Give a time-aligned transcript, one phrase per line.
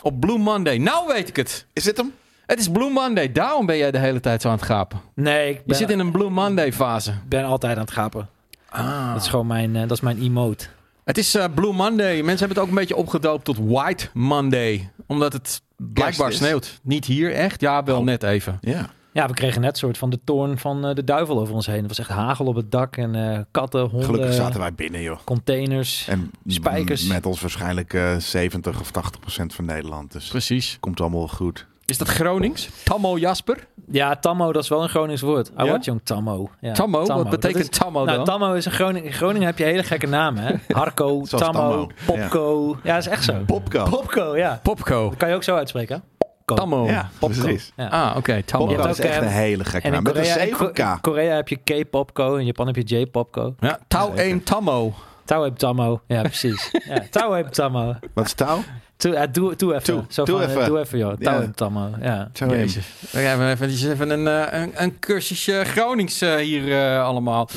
[0.03, 0.77] op Blue Monday.
[0.79, 1.67] Nou weet ik het.
[1.73, 2.13] Is dit hem?
[2.47, 3.33] Het is Blue Monday.
[3.33, 5.01] Daarom ben jij de hele tijd zo aan het gapen.
[5.15, 5.65] Nee, ik ben...
[5.67, 7.11] Je zit in een Blue Monday fase.
[7.11, 8.29] Ik ben altijd aan het gapen.
[8.69, 9.13] Ah.
[9.13, 10.67] Dat is gewoon mijn, uh, dat is mijn emote.
[11.05, 12.15] Het is uh, Blue Monday.
[12.15, 14.91] Mensen hebben het ook een beetje opgedoopt tot White Monday.
[15.07, 16.81] Omdat het blijkbaar sneeuwt.
[16.83, 17.61] Niet hier echt.
[17.61, 18.59] Ja, wel net even.
[18.61, 18.91] Ja.
[19.15, 21.79] Ja, we kregen net soort van de toorn van eh, de duivel over ons heen.
[21.79, 25.03] Het was echt hagel op het dak en eh, katten, honden, Gelukkig zaten wij binnen,
[25.03, 25.19] joh.
[25.25, 26.09] containers.
[26.09, 27.07] En Spijkers.
[27.07, 30.13] met ons waarschijnlijk eh 70 of 80 procent van Nederland.
[30.13, 30.77] Dus Precies.
[30.81, 31.67] komt allemaal goed.
[31.87, 32.69] Is dat Gronings?
[32.85, 33.67] Tammo Jasper?
[33.91, 35.51] Ja, tammo, dat is wel een Gronings woord.
[35.57, 35.63] Ja?
[35.63, 36.51] Awat jong tammo.
[36.61, 37.05] Ja, Tammo?
[37.07, 38.25] Wat betekent is- Tammo Nou, dan?
[38.27, 39.05] tammo is een Groningen.
[39.09, 40.55] In Groningen heb je hele gekke namen, hè?
[40.79, 42.79] Harco, tammo, Tammo, popco.
[42.83, 42.95] Ja.
[42.95, 43.43] dat is echt zo.
[43.47, 43.85] Popco.
[43.85, 44.61] Popco, ja.
[44.63, 45.09] Popco.
[45.09, 46.03] Dat kan je ook zo uitspreken.
[46.45, 46.87] Tammo.
[46.87, 47.41] Ja, Popco.
[47.41, 47.73] precies.
[47.77, 47.87] Ja.
[47.87, 48.43] Ah, oké.
[48.43, 48.67] Tammo.
[48.67, 50.03] Popco hebt is echt eh, een hele gekke naam.
[50.03, 50.79] Met Korea, een in Ko- 7K.
[50.79, 53.55] in Korea heb je K-popco, in Japan heb je J-popco.
[53.61, 54.95] Ja, Tau 1 Tammo.
[55.25, 56.01] Tao heb tammo.
[56.07, 56.71] Ja, precies.
[56.89, 57.95] ja, Tao heb tammo.
[58.15, 58.59] Wat is touw?
[58.97, 60.07] Doe, ja, doe, even.
[60.25, 60.65] Doe, eh, even.
[60.67, 61.15] Doe even, joh.
[61.19, 61.91] Heb tammo.
[62.01, 62.29] Ja.
[62.33, 62.51] Touw.
[62.51, 62.87] Jezus.
[63.11, 67.49] We hebben even, even een, eh, een, een cursusje Gronings eh, hier eh, allemaal.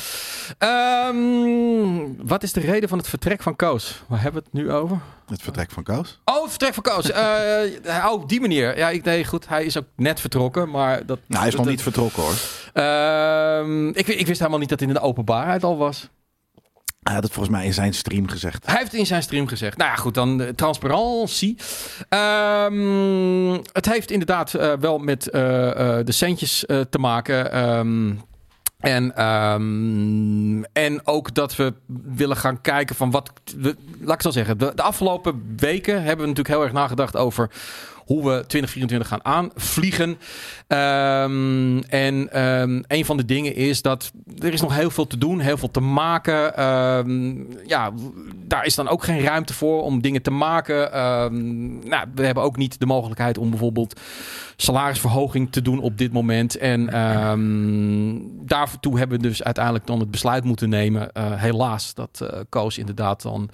[0.57, 1.17] Ehm,
[2.17, 4.03] wat is de reden van het vertrek van Koos?
[4.07, 4.97] Waar hebben we het nu over?
[5.27, 6.19] Het vertrek van Koos.
[6.25, 7.11] Oh, het vertrek van Koos.
[7.11, 8.77] Eh, oh, op die manier.
[8.77, 9.47] Ja, ik, nee, goed.
[9.47, 11.19] Hij is ook net vertrokken, maar dat...
[11.27, 12.33] Nou, hij is nog dat- niet vertrokken hoor.
[12.73, 16.09] Ehm, ik, ik wist helemaal niet dat hij in de openbaarheid al was.
[17.03, 18.65] Hij had het volgens mij in zijn stream gezegd.
[18.65, 19.77] Hij heeft het in zijn stream gezegd.
[19.77, 21.57] Nou ja, goed, dan uh, transparantie.
[22.09, 27.51] Ehm, het heeft inderdaad eh, wel met eh, eh, de centjes eh, te maken.
[27.51, 28.13] Ehm,
[28.77, 33.31] en, ehm, en ook dat we willen gaan kijken van wat...
[33.57, 37.15] We, laat ik zo zeggen, de, de afgelopen weken hebben we natuurlijk heel erg nagedacht
[37.15, 37.49] over
[38.07, 40.17] hoe we 2024 gaan aanvliegen.
[40.67, 45.17] Ehm, en ehm, een van de dingen is dat er is nog heel veel te
[45.17, 46.55] doen, heel veel te maken.
[46.57, 47.35] Ehm,
[47.67, 47.91] ja,
[48.45, 50.89] daar is dan ook geen ruimte voor om dingen te maken.
[51.89, 53.99] Nou, we hebben ook niet de mogelijkheid om bijvoorbeeld
[54.55, 56.57] salarisverhoging te doen op dit moment.
[56.57, 56.85] En
[58.45, 61.11] daartoe hebben we dus uiteindelijk dan het besluit moeten nemen.
[61.11, 63.49] eh, helaas, dat eh Koos inderdaad dan...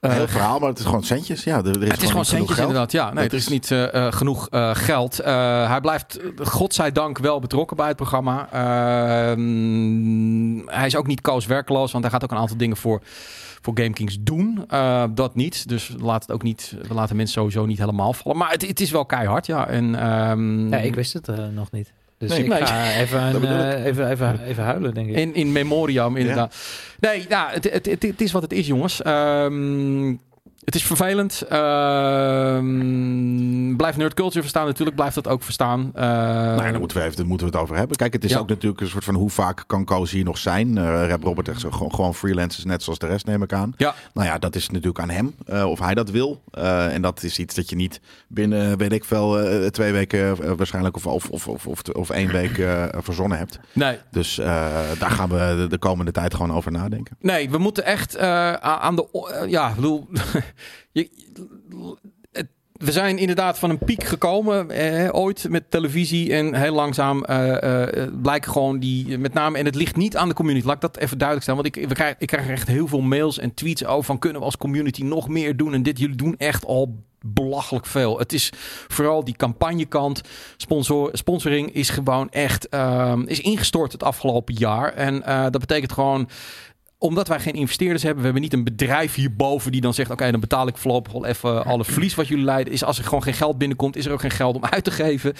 [0.00, 1.44] Eh, heel verhaal, maar het is gewoon centjes.
[1.44, 2.92] Ja, er, er is het is gewoon niet centjes inderdaad.
[2.92, 5.18] Ja, nee, Dat er is is- niet eh, eh, genoeg eh, geld.
[5.20, 8.48] Eh, hij blijft, godzijdank, wel betrokken bij het programma.
[8.52, 9.46] Ehm,
[10.66, 13.00] hij is ook niet koos werkloos, want hij gaat ook een aantal dingen voor,
[13.62, 14.64] voor GameKings doen.
[14.68, 15.68] Eh, dat niet.
[15.68, 18.38] Dus we laten, het ook niet, we laten mensen sowieso niet helemaal vallen.
[18.38, 19.68] Maar het, het is wel keihard, ja.
[19.68, 21.92] En, ehm, Ja, ik wist het eh, nog niet.
[22.18, 22.66] Dus Nee, ik nee.
[22.66, 25.16] ga even, een, eh, even, even, even huilen, denk ik.
[25.16, 26.56] In, in memoriam, inderdaad.
[27.00, 29.02] Nee, nou, het, het, het, het is wat het is, jongens.
[29.02, 30.14] Ehm,
[30.64, 31.42] het is vervelend.
[32.42, 34.96] Ehm blijft nerd culture verstaan natuurlijk.
[34.96, 35.90] Blijft dat ook verstaan.
[35.94, 37.96] Eh, Nou ja, daar moeten we, even, daar moeten we het over hebben.
[37.96, 38.38] Kijk, het is Ja.
[38.38, 40.78] ook natuurlijk een soort van hoe vaak kan Koos hier nog zijn.
[41.08, 43.74] Rap Robert zegt zo, gewoon, gewoon freelancers, net zoals de rest neem ik aan.
[43.76, 43.94] Ja.
[44.14, 46.42] Nou ja, dat is natuurlijk aan hem, eh, of hij dat wil.
[46.50, 49.38] Eh, en dat is iets dat je niet binnen, weet ik veel,
[49.70, 52.66] twee weken waarschijnlijk of, of, of, of, of, of één week
[52.98, 53.58] verzonnen hebt.
[53.72, 54.34] Nee, Dus
[54.98, 57.16] daar gaan we de, de komende tijd gewoon over nadenken.
[57.20, 59.44] nee, we moeten echt aan de...
[59.48, 60.08] ja, ik bedoel...
[60.92, 61.08] je,
[62.82, 66.32] we zijn inderdaad van een piek gekomen, eh, ooit met televisie.
[66.32, 70.28] En heel langzaam eh, eh, blijken gewoon die, met name, en het ligt niet aan
[70.28, 70.66] de community.
[70.66, 71.62] Laat ik dat even duidelijk stellen.
[71.62, 74.38] Want ik, we krijg, ik krijg echt heel veel mails en tweets over van kunnen
[74.38, 75.74] we als community nog meer doen.
[75.74, 78.18] En dit, jullie doen echt al belachelijk veel.
[78.18, 78.52] Het is
[78.88, 80.20] vooral die campagnekant.
[80.56, 84.92] Sponsor, sponsoring is gewoon echt ehm, is ingestort het afgelopen jaar.
[84.92, 85.20] En
[85.50, 86.28] dat betekent gewoon
[87.02, 90.30] omdat wij geen investeerders hebben, we hebben niet een bedrijf hierboven die dan zegt: Oké,
[90.30, 92.72] dan betaal ik voorlopig wel even alle verlies wat jullie leiden.
[92.72, 94.90] Is als er gewoon geen geld binnenkomt, is er ook geen geld om uit te
[94.90, 95.34] geven.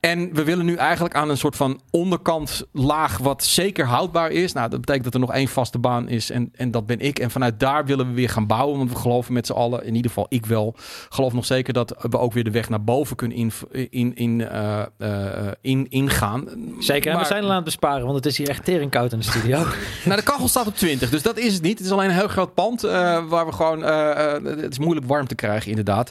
[0.00, 4.52] En we willen nu eigenlijk aan een soort van onderkant laag wat zeker houdbaar is.
[4.52, 7.18] Nou, dat betekent dat er nog één vaste baan is en, en dat ben ik.
[7.18, 8.78] En vanuit daar willen we weer gaan bouwen.
[8.78, 10.74] Want we geloven met z'n allen, in ieder geval ik wel,
[11.08, 13.52] geloof nog zeker dat we ook weer de weg naar boven kunnen in,
[13.90, 16.48] in, in, eh, eh, in, ingaan.
[16.78, 19.18] Zeker, Maar- we zijn al aan het besparen, want het is hier echt teringkoud in
[19.18, 19.56] de studio.
[20.04, 21.78] nou, de kachel staat op 20, dus dat is het niet.
[21.78, 23.82] Het is alleen een heel groot pand eh, waar we gewoon...
[23.82, 26.10] het is moeilijk warm te krijgen, inderdaad.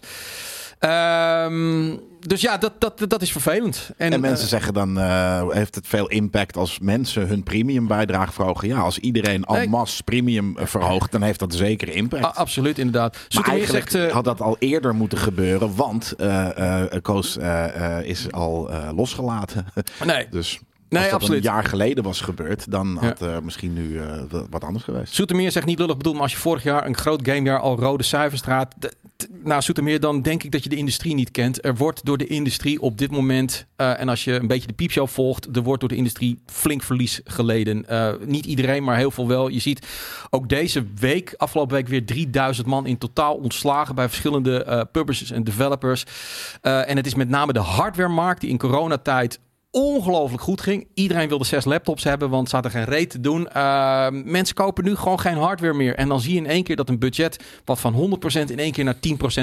[0.90, 3.90] Ehm, dus ja, dat, dat, dat is vervelend.
[3.98, 7.88] En, En, mensen eh, zeggen dan, eh, heeft het veel impact als mensen hun premium
[7.88, 8.68] bijdrage verhogen?
[8.68, 9.84] Ja, als iedereen en Nee.
[10.06, 12.24] premium verhoogt, dan heeft dat zeker impact.
[12.24, 13.18] a- absoluut, inderdaad.
[13.36, 14.08] Maar eigenlijk zegt...
[14.08, 16.16] eh, had dat al eerder moeten gebeuren, want
[17.02, 17.38] Koos
[18.04, 19.66] is al losgelaten.
[20.06, 20.60] nee, dus
[20.96, 21.46] nee, als dat absoluut.
[21.46, 23.08] een jaar geleden was gebeurd, dan Ja.
[23.08, 25.14] had er misschien nu eh, wat- anders geweest.
[25.14, 28.04] Zoetermeer zegt niet lullig bedoeld, maar als je vorig jaar een groot gamejaar al rode
[28.04, 28.68] cijfers draait,
[29.44, 31.66] nou, Soetermeer, dan denk ik dat je de industrie niet kent.
[31.66, 34.74] Er wordt door de industrie op dit moment, eh, en als je een beetje de
[34.74, 37.88] piepshow volgt, er wordt door de industrie flink verlies geleden.
[37.90, 39.48] Eh, niet iedereen, maar heel veel wel.
[39.48, 39.88] Je ziet
[40.30, 45.32] ook deze week, afgelopen week, weer 3000 man in totaal ontslagen bij verschillende eh, publishers
[45.32, 46.04] en developers.
[46.62, 49.40] Eh, en het is met name de hardwaremarkt die in coronatijd
[49.76, 50.88] ongelooflijk goed ging.
[50.94, 53.48] Iedereen wilde zes laptops hebben, want ze hadden geen reet te doen.
[53.56, 55.96] Uh, mensen kopen nu gewoon geen hardware meer.
[55.96, 58.72] En dan zie je in één keer dat een budget wat van 100% in één
[58.72, 58.96] keer naar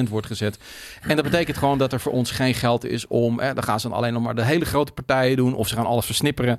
[0.06, 0.58] 10% wordt gezet.
[1.02, 3.40] En dat betekent gewoon dat er voor ons geen geld is om...
[3.40, 5.75] Eh, dan gaan ze dan alleen nog maar de hele grote partijen doen of ze
[5.75, 6.58] gaan alles versnipperen.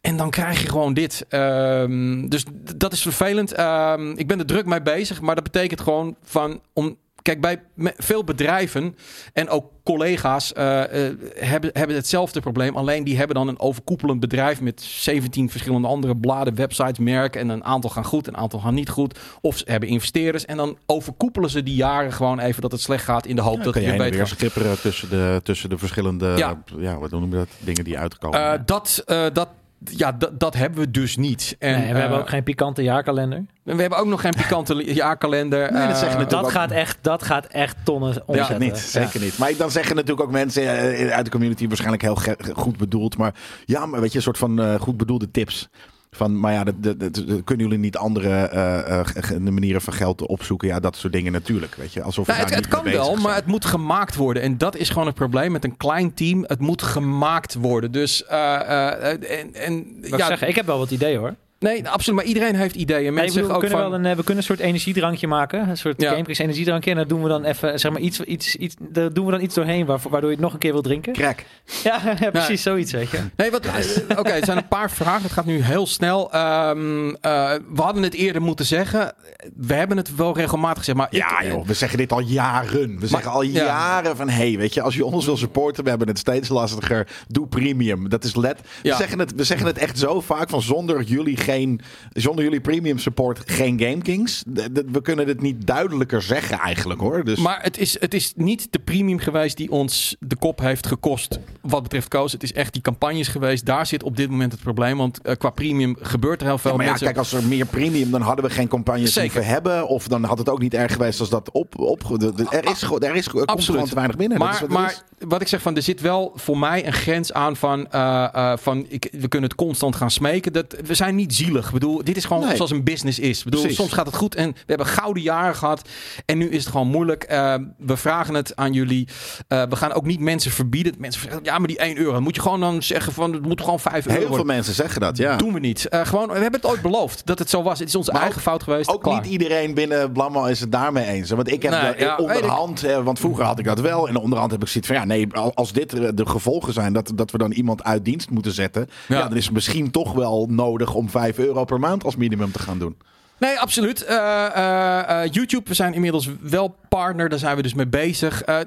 [0.00, 1.26] En dan krijg je gewoon dit.
[1.28, 2.44] Ehm, dus
[2.76, 3.52] dat is vervelend.
[3.52, 6.96] Ehm, ik ben er druk mee bezig, maar dat betekent gewoon van om.
[7.26, 7.62] Kijk, bij
[7.96, 8.96] veel bedrijven
[9.32, 12.76] en ook collega's eh, eh, hebben, hebben hetzelfde probleem.
[12.76, 17.40] Alleen die hebben dan een overkoepelend bedrijf met 17 verschillende andere bladen, websites, merken.
[17.40, 19.18] En een aantal gaan goed, een aantal gaan niet goed.
[19.40, 20.44] Of ze hebben investeerders.
[20.44, 23.56] En dan overkoepelen ze die jaren gewoon even dat het slecht gaat in de hoop
[23.58, 24.28] Ja, dat je weer beter weer gaat.
[24.28, 26.62] schipperen tussen de, tussen de verschillende, Ja.
[26.78, 26.98] ja.
[26.98, 28.52] wat noemen we dat, dingen die uitkomen.
[28.52, 29.48] Eh, dat, eh, dat,
[29.84, 31.56] ja, dat, dat hebben we dus niet.
[31.58, 33.44] En, Nee, we hebben eh, ook geen pikante jaarkalender.
[33.62, 35.72] we hebben ook nog geen pikante jaarkalender.
[35.72, 38.60] Nee, dat zeggen Eh, natuurlijk Dat gaat, echt, dat gaat echt tonnen omzetten.
[38.60, 39.38] niet, zeker niet.
[39.38, 42.18] Maar dan zeggen natuurlijk ook mensen eh, uit de community waarschijnlijk heel
[42.54, 43.16] goed bedoeld.
[43.16, 43.34] Maar
[43.64, 45.68] ja, maar weet je, een soort van eh, goed bedoelde tips.
[46.16, 49.92] Van, maar ja, dat, dat, dat- dat- kunnen jullie niet andere eh, eh, manieren van
[49.92, 50.68] geld opzoeken?
[50.68, 51.74] Ja, dat soort dingen natuurlijk.
[51.74, 54.42] Weet je, alsof Nou, het, het kan wel, maar het moet gemaakt worden.
[54.42, 56.44] En dat is gewoon het probleem met een klein team.
[56.46, 57.92] Het moet gemaakt worden.
[57.92, 61.34] Dus, eh, eh, en, en Ja, ja, zeggen, ik heb wel wat ideeën hoor.
[61.58, 62.18] Nee, absoluut.
[62.18, 63.02] Maar iedereen heeft ideeën.
[63.02, 63.90] Nee, Mensen bedoel, we, ook kunnen van...
[63.90, 65.68] wel een, eh, we kunnen een soort energiedrankje maken.
[65.68, 66.14] Een soort Ja.
[66.14, 66.90] Energiedrankje.
[66.90, 69.40] En daar doen we dan even, zeg maar, iets, iets, iets, daar doen we dan
[69.40, 71.12] iets doorheen waarvoor- waardoor je het nog een keer wil drinken.
[71.12, 71.44] Crack.
[71.84, 73.18] Ja, ja precies, zoiets, weet je.
[73.36, 75.22] Nee, wat, eh, oké, er zijn een paar vragen.
[75.22, 76.32] Het gaat nu heel snel.
[76.32, 79.12] Ehm, eh, we hadden het eerder moeten zeggen.
[79.56, 80.96] We hebben het wel regelmatig gezegd.
[80.98, 82.98] Maar Ja, ik, joh, we zeggen dit al jaren.
[83.00, 83.64] We zeggen al ja.
[83.64, 87.06] jaren van, hey, weet je, als je ons wil supporten, we hebben het steeds lastiger.
[87.28, 88.08] Doe premium.
[88.08, 88.60] Dat is let.
[88.60, 88.96] We, Ja.
[88.96, 91.80] zeggen het, we zeggen het echt zo vaak van, zonder jullie geen,
[92.12, 94.42] zonder jullie premium support, geen GameKings.
[94.90, 97.24] We kunnen het niet duidelijker zeggen eigenlijk, hoor.
[97.24, 100.86] Dus Maar het is, het is niet de premium geweest die ons de kop heeft
[100.86, 102.32] gekost wat betreft Koos.
[102.32, 103.66] Het is echt die campagnes geweest.
[103.66, 104.96] Daar zit op dit moment het probleem.
[104.96, 106.70] Want eh, qua premium gebeurt er heel veel.
[106.70, 107.08] Ja, maar ja, mensen...
[107.08, 109.44] kijk, als er meer premium, dan hadden we geen campagnes Zeker.
[109.44, 109.88] hebben.
[109.88, 111.78] Of dan had het ook niet erg geweest als dat op...
[111.78, 112.02] op
[112.50, 114.38] er is, er is, er komt gewoon te weinig binnen.
[114.38, 115.02] Dat is Maar, wat maar.
[115.18, 118.58] Wat ik zeg, van, er zit wel voor mij een grens aan van, eh, eh,
[118.58, 120.52] van ik, we kunnen het constant gaan smeken.
[120.52, 121.66] Dat, we zijn niet zielig.
[121.66, 122.56] Ik bedoel, dit is gewoon Nee.
[122.56, 123.38] zoals een business is.
[123.38, 123.78] Ik bedoel, Precies.
[123.78, 125.88] soms gaat het goed en we hebben gouden jaren gehad.
[126.24, 127.22] En nu is het gewoon moeilijk.
[127.22, 129.08] Eh, we vragen het aan jullie.
[129.48, 130.94] We gaan ook niet mensen verbieden.
[130.98, 132.12] Mensen zeggen, ja, maar die 1 euro.
[132.12, 134.74] Dan moet je gewoon dan zeggen van, het moet gewoon 5 euro Heel veel mensen
[134.74, 135.36] zeggen dat, ja.
[135.36, 135.86] Doen we niet.
[135.90, 137.78] Gewoon, we hebben het ooit beloofd dat het zo was.
[137.78, 138.88] Het is onze Maar eigen fout geweest.
[138.90, 139.20] Ook Klaar.
[139.20, 141.30] niet iedereen binnen Blammo is het daarmee eens.
[141.30, 144.08] Want ik heb ja, onderhand, want vroeger had ik dat wel.
[144.08, 146.92] En onderhand heb ik zoiets van, ja nee, al- als dit eh, de gevolgen zijn
[146.92, 148.88] dat, dat we dan iemand uit dienst moeten zetten.
[149.08, 149.18] Ja.
[149.18, 149.28] Ja.
[149.28, 152.58] dan is het misschien toch wel nodig om 5 euro per maand als minimum te
[152.58, 152.96] gaan doen.
[153.38, 154.04] Nee, absoluut.
[154.04, 157.28] Eh, eh, YouTube, we zijn inmiddels wel partner.
[157.28, 158.42] Daar zijn we dus mee bezig.
[158.46, 158.66] Er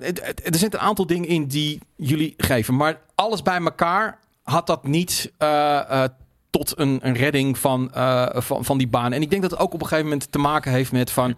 [0.51, 2.75] zitten een aantal dingen in die jullie geven.
[2.75, 5.31] Maar alles bij elkaar had dat niet
[6.49, 9.13] tot een, een redding van, eh, van, van die baan.
[9.13, 11.35] En ik denk dat het ook op een gegeven moment te maken heeft met van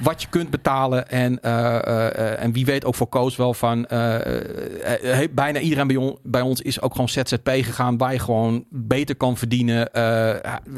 [0.00, 1.08] wat je kunt betalen.
[1.08, 3.86] En, eh, eh, en wie weet ook voor Koos wel van
[5.30, 7.98] bijna iedereen bij, on- bij ons is ook gewoon ZZP gegaan.
[7.98, 9.88] Waar je gewoon beter kan verdienen.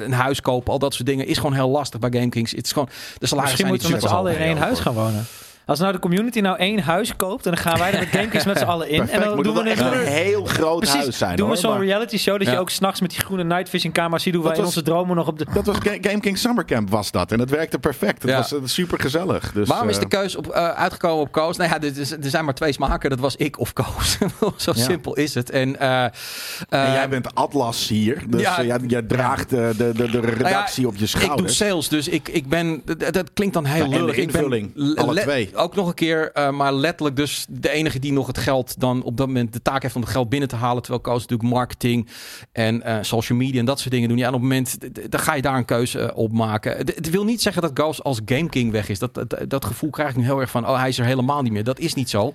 [0.02, 2.50] een huis kopen, al dat soort dingen is gewoon heel lastig bij GameKings.
[2.50, 4.94] Het is gewoon, de salarissen Misschien moeten we met z'n allen in één huis gaan
[4.94, 5.24] wonen.
[5.66, 8.58] Als nou de community nou één huis koopt, dan gaan wij er met GameKings met
[8.58, 8.96] z'n allen in.
[8.98, 11.36] Perfect, en dan moet doen het we echt een heel groot Precies, huis zijn.
[11.36, 12.52] doen we zo'n maar- reality show dat Ja.
[12.52, 14.76] je ook s'nachts met die groene night vision camera ziet hoe wij Dat in was-
[14.76, 15.46] onze dromen nog op de...
[15.54, 17.32] Dat was Ga- Game King Summer Camp was dat.
[17.32, 18.22] En het werkte perfect.
[18.22, 18.36] Het Ja.
[18.36, 19.52] was eh, super gezellig.
[19.52, 21.56] Dus, Waarom is eh, de keus op, eh, uitgekomen op Koos?
[21.56, 21.80] Nou ja,
[22.20, 23.10] er, zijn maar twee smaken.
[23.10, 24.18] Dat was ik of Koos.
[24.56, 24.82] Zo Ja.
[24.82, 25.50] simpel is het.
[25.50, 28.22] En, eh, En jij bent Atlas hier.
[28.28, 31.56] Dus ja, jij, jij draagt de, de, de redactie op je ik doe schouders.
[31.56, 32.82] sales, dus ik, ik ben...
[32.84, 34.16] Dat, dat klinkt dan heel Ja, en de lullig.
[34.16, 35.50] Ik ben alle le- twee.
[35.62, 39.02] Ook nog een keer, eh, maar letterlijk dus de enige die nog het geld dan
[39.02, 40.82] op dat moment de taak heeft om het geld binnen te halen.
[40.82, 42.08] Terwijl Koos natuurlijk marketing
[42.52, 44.18] en eh, social media en dat soort dingen doen.
[44.18, 44.78] Ja, en op het moment,
[45.10, 46.76] dan ga je daar een keuze eh, op maken.
[46.76, 48.98] Het, wil niet zeggen dat Koos als Game King weg is.
[48.98, 51.42] Dat, dat, dat gevoel krijg ik nu heel erg van, oh hij is er helemaal
[51.42, 51.64] niet meer.
[51.64, 52.34] Dat is niet zo.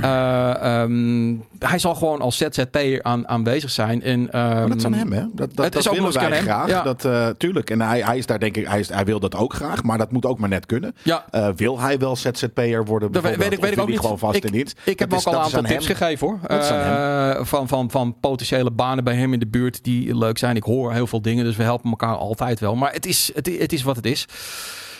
[0.00, 4.02] Eh, ehm, hij zal gewoon als ZZP'er aan, aanwezig zijn.
[4.02, 5.26] En, Maar dat is aan ehm, hem, hè?
[5.32, 6.68] Dat, dat, het is ook willen wij graag.
[6.68, 6.82] ja.
[6.82, 7.70] Dat, tuurlijk.
[7.70, 9.82] En hij, hij is daar denk ik, hij, is, hij wil dat ook graag.
[9.82, 10.94] Maar dat moet ook maar net kunnen.
[11.02, 11.24] Ja,
[11.56, 12.43] wil hij wel ZZP'er
[12.84, 13.98] worden Dat weet- ik- weet ik Of ook niet.
[14.00, 14.80] gewoon vast Ik- in dienst?
[14.84, 15.96] Ik heb Dat ook is- al een aantal aan tips hem.
[15.96, 16.38] gegeven hoor.
[16.48, 20.56] Eh, van, van, van potentiële banen bij hem in de buurt die leuk zijn.
[20.56, 22.74] Ik hoor heel veel dingen, dus we helpen elkaar altijd wel.
[22.76, 24.26] Maar het is, het, het is wat het is.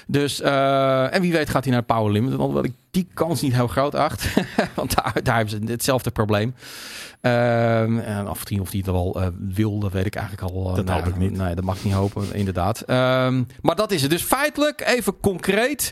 [0.06, 2.32] Dus, eh, en wie weet gaat hij naar Power Limit.
[2.38, 4.26] Alhoewel ik die kans niet heel groot acht.
[4.74, 6.54] Want daar, daar hebben ze hetzelfde probleem.
[7.20, 10.52] Ehm, en af en toe of hij het wel eh, wil, dat weet ik eigenlijk
[10.52, 10.74] al.
[10.74, 11.36] Dat nou, hoop ik niet.
[11.36, 12.80] Nee, dat mag ik niet hopen, inderdaad.
[12.80, 14.10] Ehm, maar dat is het.
[14.10, 15.90] Dus feitelijk, even concreet.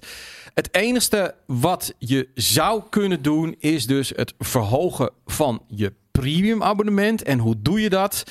[0.54, 7.22] Het enige wat je zou kunnen doen, is dus het verhogen van je premium abonnement.
[7.22, 8.24] En hoe doe je dat?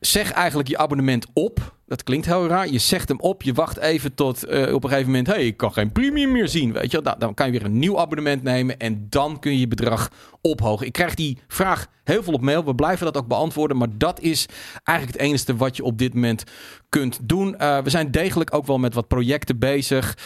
[0.00, 1.78] Zeg eigenlijk je abonnement op.
[1.86, 2.68] Dat klinkt heel raar.
[2.68, 3.42] Je zegt hem op.
[3.42, 5.26] Je wacht even tot eh, op een gegeven moment.
[5.26, 6.72] hey, ik kan geen premium meer zien.
[6.72, 7.00] Weet je.
[7.00, 8.78] Nou, dan kan je weer een nieuw abonnement nemen.
[8.78, 10.86] En dan kun je je bedrag ophogen.
[10.86, 12.64] Ik krijg die vraag heel veel op mail.
[12.64, 13.76] We blijven dat ook beantwoorden.
[13.76, 14.46] Maar dat is
[14.84, 16.44] eigenlijk het enige wat je op dit moment
[16.88, 17.58] kunt doen.
[17.58, 20.16] Eh, we zijn degelijk ook wel met wat projecten bezig.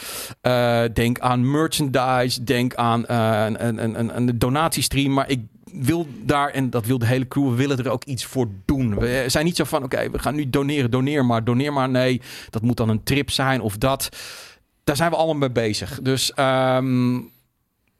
[0.41, 2.43] Eh, denk aan merchandise.
[2.43, 5.13] Denk aan een, een, een, een donatiestream.
[5.13, 8.25] Maar ik wil daar, en dat wil de hele crew, we willen er ook iets
[8.25, 8.99] voor doen.
[8.99, 11.89] We zijn niet zo van, oké, we gaan nu doneren, doneer maar, doneer maar.
[11.89, 14.09] Nee, dat moet dan een trip zijn of dat.
[14.83, 15.99] Daar zijn we allemaal mee bezig.
[16.01, 17.19] Dus ehm,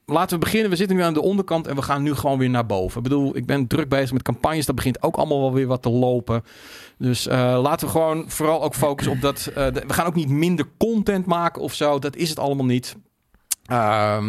[0.05, 0.69] laten we beginnen.
[0.69, 2.98] We zitten nu aan de onderkant en we gaan nu gewoon weer naar boven.
[2.98, 4.65] Ik bedoel, ik ben druk bezig met campagnes.
[4.65, 6.43] Dat begint ook allemaal wel weer wat te lopen.
[6.98, 9.51] Dus eh, laten we gewoon vooral ook focussen op dat.
[9.55, 12.00] eh, we gaan ook niet minder content maken of zo.
[12.00, 12.95] Dat is het allemaal niet.
[13.65, 14.25] Ehm,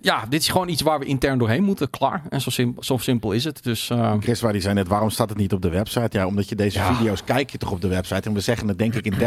[0.00, 1.90] ja, dit is gewoon iets waar we intern doorheen moeten.
[1.90, 2.22] Klaar.
[2.28, 3.62] En zo, sim- zo simpel is het.
[3.62, 6.18] Dus eh, Chris, waar die zei net, waarom staat het niet op de website?
[6.18, 6.94] Ja, omdat je deze Ja.
[6.94, 8.28] video's kijk je toch op de website.
[8.28, 9.14] En we zeggen het denk ik in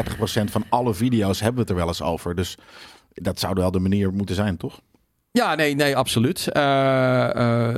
[0.47, 2.35] 30% van alle video's hebben we het er wel eens over.
[2.35, 2.57] Dus
[3.13, 4.79] dat zou wel de manier moeten zijn, toch?
[5.37, 6.47] Ja, nee, nee, absoluut.
[6.47, 7.75] Eh, eh,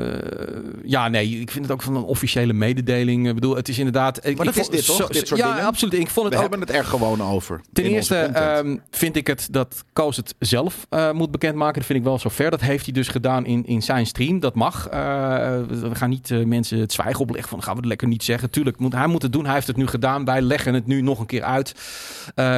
[0.83, 3.27] ja, nee, ik vind het ook van een officiële mededeling.
[3.27, 4.17] Ik bedoel, het is inderdaad.
[4.25, 5.07] Ik, Maar dat ik is dit, toch?
[5.07, 5.67] Dit soort ja, dingen?
[5.67, 5.93] absoluut.
[5.93, 6.49] Ik vond We het ook.
[6.49, 7.61] hebben het er gewoon over.
[7.73, 11.75] Ten eerste ehm, vind ik het dat Koos het zelf eh, moet bekendmaken.
[11.75, 12.49] Dat vind ik wel zover.
[12.49, 14.39] Dat heeft hij dus gedaan in, in zijn stream.
[14.39, 14.87] Dat mag.
[14.89, 18.49] We gaan niet mensen het zwijgen opleggen van gaan we het lekker niet zeggen.
[18.49, 19.45] Tuurlijk, moet, hij moet het doen.
[19.45, 20.25] Hij heeft het nu gedaan.
[20.25, 21.75] Wij leggen het nu nog een keer uit.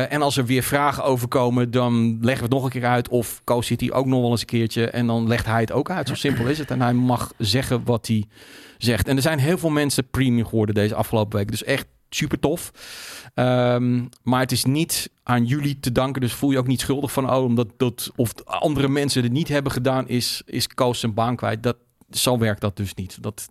[0.09, 3.09] En als er weer vragen over komen, dan leggen we het nog een keer uit.
[3.09, 4.90] Of Koos zit hier ook nog wel eens een keertje.
[4.91, 6.07] En dan legt hij het ook uit.
[6.07, 6.71] Zo simpel is het.
[6.71, 8.25] En hij mag zeggen wat hij
[8.77, 9.07] zegt.
[9.07, 11.51] En er zijn heel veel mensen premium geworden deze afgelopen week.
[11.51, 12.71] Dus echt super tof.
[13.33, 16.21] Ehm, maar het is niet aan jullie te danken.
[16.21, 17.31] Dus voel je ook niet schuldig van.
[17.33, 21.35] Oh, omdat dat, of andere mensen het niet hebben gedaan, is, is Koos zijn baan
[21.35, 21.63] kwijt.
[21.63, 21.77] Dat,
[22.11, 23.17] zo werkt dat dus niet.
[23.23, 23.47] Dat,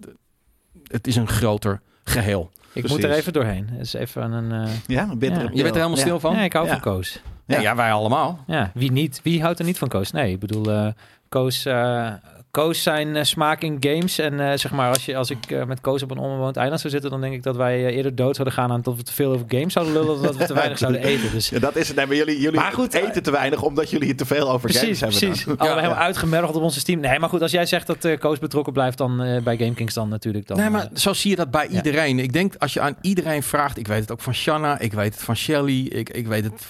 [0.86, 2.50] het is een groter geheel.
[2.72, 2.90] Ik Precies.
[2.90, 3.68] moet er even doorheen.
[3.68, 4.66] Het is even een...
[4.66, 5.50] eh, ja, een bittere ja.
[5.52, 6.02] Je bent er helemaal Ja.
[6.02, 6.34] stil van?
[6.34, 6.72] ja, ik hou Ja.
[6.72, 7.20] van Koos.
[7.50, 8.38] Ja, ja wij allemaal.
[8.46, 9.20] Ja, wie niet?
[9.22, 10.10] Wie houdt er niet van Koos?
[10.10, 10.86] Nee, ik bedoel, eh
[11.28, 12.12] Koos, eh,
[12.50, 14.18] Koos zijn eh, smaak in games.
[14.18, 16.80] En eh, zeg maar, als, je, als ik eh, met Koos op een onbewoond eiland
[16.80, 19.12] zou zitten, dan denk ik dat wij eerder dood zouden gaan aan dat we te
[19.12, 21.30] veel over games zouden lullen, dan dat we te weinig zouden eten.
[21.32, 21.96] Dus Ja, dat is het.
[21.96, 24.70] Nee, maar jullie, jullie Maar goed, eten te weinig omdat jullie het te veel over
[24.70, 25.18] precies, games hebben.
[25.18, 25.46] precies.
[25.46, 27.00] Allemaal Ja, helemaal uitgemergeld op onze team.
[27.00, 30.46] Nee, maar goed, als jij zegt dat Koos betrokken blijft dan bij GameKings, dan natuurlijk
[30.46, 30.56] dan.
[30.56, 31.76] nee, maar zo zie je dat bij ja.
[31.76, 32.18] iedereen.
[32.18, 33.78] Ik denk als je aan iedereen vraagt.
[33.78, 34.78] Ik weet het ook van Shanna.
[34.78, 35.86] Ik weet het van Shelly.
[35.86, 36.66] Ik, ik weet het.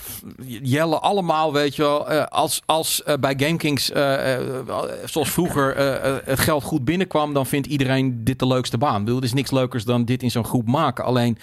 [0.62, 2.10] Jelle, allemaal, weet je wel.
[2.10, 4.42] Eh, als als bij GameKings, eh, eh,
[5.04, 7.34] zoals vroeger, eh, eh, het geld goed binnenkwam.
[7.34, 8.98] dan vindt iedereen dit de leukste baan.
[8.98, 11.04] Ik bedoel, er is niks leukers dan dit in zo'n groep maken.
[11.04, 11.38] Alleen,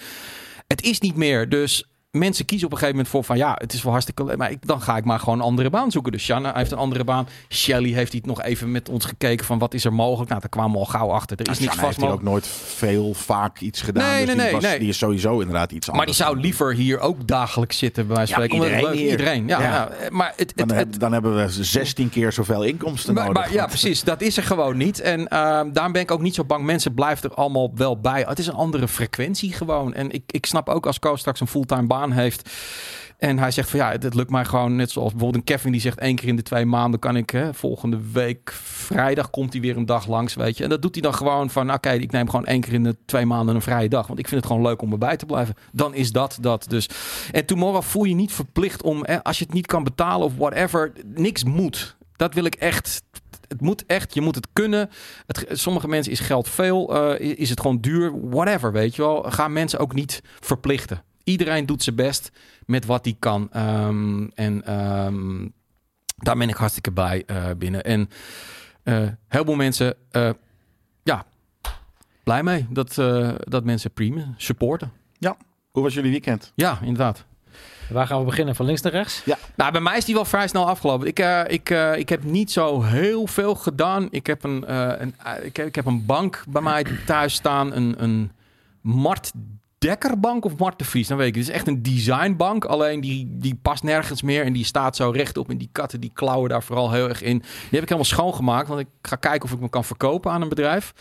[0.66, 1.48] het is niet meer.
[1.48, 1.84] Dus.
[2.18, 4.50] Mensen kiezen op een gegeven moment voor van ja, het is wel hartstikke leuk, maar
[4.50, 6.12] ik, dan ga ik maar gewoon een andere baan zoeken.
[6.12, 7.28] Dus Shanna heeft een andere baan.
[7.48, 10.28] Shelly heeft iets nog even met ons gekeken van wat is er mogelijk.
[10.28, 11.36] Nou, daar kwamen we al gauw achter.
[11.40, 12.46] Er is Nou, niks Shanna heeft vast hier ook nooit
[12.76, 14.04] veel, vaak iets gedaan.
[14.10, 14.78] Nee, dus nee, die, nee, was- nee.
[14.78, 15.96] die is sowieso inderdaad iets anders.
[15.96, 18.66] Maar die zou liever hier ook dagelijks zitten, bij wijze van Ja, spreken.
[18.74, 19.10] Iedereen leuk-.
[19.10, 19.60] Iedereen, ja.
[19.60, 19.88] Ja.
[20.10, 23.42] Maar, het, Dan, het, heb- het, dan hebben we 16 keer zoveel inkomsten maar, nodig.
[23.42, 24.02] maar ja, precies.
[24.04, 25.00] Dat is er gewoon niet.
[25.00, 26.64] En ehm, daarom ben ik ook niet zo bang.
[26.64, 28.24] Mensen blijven er allemaal wel bij.
[28.28, 29.94] Het is een andere frequentie gewoon.
[29.94, 32.50] En ik, ik snap ook als Koos straks een fulltime baan heeft.
[33.18, 35.80] En hij zegt van ja, het lukt mij gewoon net zoals bijvoorbeeld een Kevin die
[35.80, 39.62] zegt één keer in de twee maanden kan ik hè, volgende week vrijdag komt hij
[39.62, 40.64] weer een dag langs, weet je.
[40.64, 42.96] En dat doet hij dan gewoon van oké, ik neem gewoon één keer in de
[43.06, 45.54] twee maanden een vrije dag, want ik vind het gewoon leuk om erbij te blijven.
[45.72, 46.88] Dan is dat dat dus.
[47.32, 50.36] En tomorrow voel je niet verplicht om hè, als je het niet kan betalen of
[50.36, 51.96] whatever, niks moet.
[52.16, 53.02] Dat wil ik echt.
[53.48, 54.90] Het moet echt, je moet het kunnen.
[55.26, 59.22] Het, sommige mensen is geld veel, eh, is het gewoon duur, whatever, weet je wel.
[59.22, 61.02] Ga mensen ook niet verplichten.
[61.28, 62.32] Iedereen doet zijn best
[62.66, 63.48] met wat hij kan.
[63.52, 65.48] Ehm, en ehm,
[66.16, 67.84] daar ben ik hartstikke bij eh, binnen.
[67.84, 68.10] En
[68.82, 70.30] eh heel veel mensen, eh,
[71.02, 71.26] ja,
[72.22, 74.92] blij mee dat, eh, dat mensen premium supporten.
[75.78, 76.52] Hoe was jullie weekend?
[76.54, 77.24] Ja, inderdaad.
[77.90, 78.54] waar gaan we beginnen?
[78.54, 79.22] Van links naar rechts?
[79.56, 81.06] Nou, bij mij is die wel vrij snel afgelopen.
[81.06, 84.08] Ik, eh, ik, eh, ik heb niet zo heel veel gedaan.
[84.10, 87.72] Ik heb een, eh, een, ik, heb, ik heb een bank bij mij thuis staan.
[87.72, 88.30] Een, een
[88.80, 89.32] Mart
[89.78, 91.08] Dekkerbank of Mart Vries?
[91.08, 91.34] Dan weet ik.
[91.34, 92.64] Het is echt een designbank.
[92.64, 94.44] Alleen die, die past nergens meer.
[94.44, 95.50] En die staat zo rechtop.
[95.50, 97.38] En die katten die klauwen daar vooral heel erg in.
[97.38, 98.68] Die heb ik helemaal schoongemaakt.
[98.68, 100.92] Want ik ga kijken of ik me kan verkopen aan een bedrijf.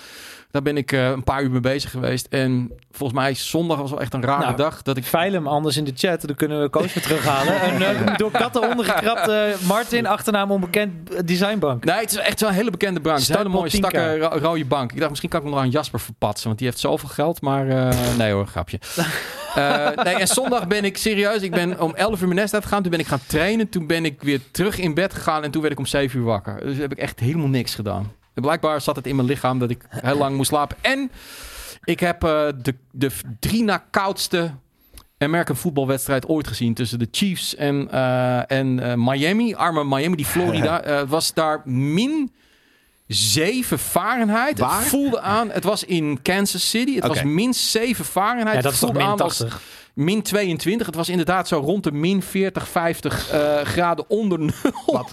[0.52, 2.28] Daar ben ik eh, een paar uur mee bezig geweest.
[2.30, 4.82] En volgens mij zondag was wel echt een rare Nou, dag.
[4.82, 7.54] Dat ik Veil hem anders in de chat, dan kunnen we Koos weer terughalen.
[7.74, 11.84] Een eh, door katten ondergekrapte Martin, achternaam onbekend eh, designbank.
[11.86, 13.18] Nee, het is echt zo'n hele bekende bank.
[13.20, 14.00] Een hele mooie Startpot 10K.
[14.00, 14.92] stakke ro- rode bank.
[14.92, 16.48] Ik dacht, misschien kan ik hem nog aan Jasper verpatsen.
[16.48, 17.42] Want die heeft zoveel geld.
[17.42, 17.66] Maar
[18.18, 18.80] nee hoor, grapje.
[20.04, 21.42] Nee, en zondag ben ik serieus.
[21.42, 22.82] Ik ben om 11 uur mijn nest uitgegaan.
[22.82, 23.70] Toen ben ik gaan trainen.
[23.70, 25.44] Toen ben ik weer terug in bed gegaan.
[25.44, 26.60] En toen werd ik om 7 uur wakker.
[26.64, 28.12] Dus heb ik echt helemaal niks gedaan.
[28.38, 30.78] En blijkbaar zat het in mijn lichaam dat ik heel lang moest slapen.
[30.82, 31.12] En
[31.84, 34.52] ik heb eh, de, de drie na koudste
[35.18, 39.56] American voetbalwedstrijd ooit gezien tussen de Chiefs en, eh, en eh, Miami.
[39.56, 41.06] Arme Miami, die Florida.
[41.08, 42.32] was daar min
[43.08, 44.60] 7 Fahrenheit.
[44.60, 44.80] Waar?
[44.80, 46.96] Het voelde aan, het was in Kansas City.
[46.96, 48.56] Het was min 7 Fahrenheit.
[48.56, 49.62] Ja, dat Het is toch voelde min aan als 80.
[49.94, 50.86] min 22.
[50.86, 54.52] Het was inderdaad zo rond de min 40, 50 eh, graden onder nul.
[54.86, 55.12] Wat?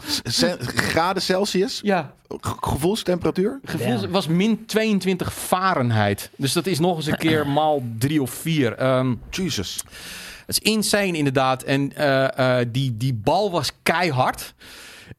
[0.75, 1.81] Graden Celsius?
[1.83, 3.61] Ja, Ge- Gevoelstemperatuur?
[3.65, 4.09] gevoel Ja.
[4.09, 6.31] was min 22 Fahrenheit.
[6.37, 8.75] Dus dat is nog eens een keer maal drie of vier.
[8.77, 9.83] Ehm, Jesus.
[10.47, 11.63] Het is insane inderdaad.
[11.63, 14.55] En eh, eh, die, die bal was keihard.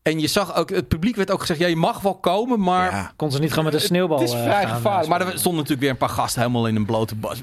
[0.06, 2.92] En je zag ook, het publiek werd ook gezegd, ja, je mag wel komen, maar
[2.92, 3.12] Ja.
[3.16, 5.04] Kon ze niet gewoon met een sneeuwbal het is eh, vrij gaan, gevaarlijk.
[5.04, 7.42] eh, maar er stonden natuurlijk weer een paar gasten helemaal in een blote bas.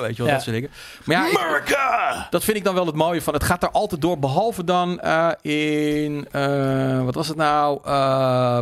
[0.00, 0.32] Weet je wel, Ja.
[0.32, 0.70] dat soort dingen.
[1.04, 2.26] Maar ja, America!
[2.30, 3.34] dat vind ik dan wel het mooie van.
[3.34, 7.78] Het gaat er altijd door, behalve dan eh, in, eh, wat was het nou?
[7.84, 8.58] Eh,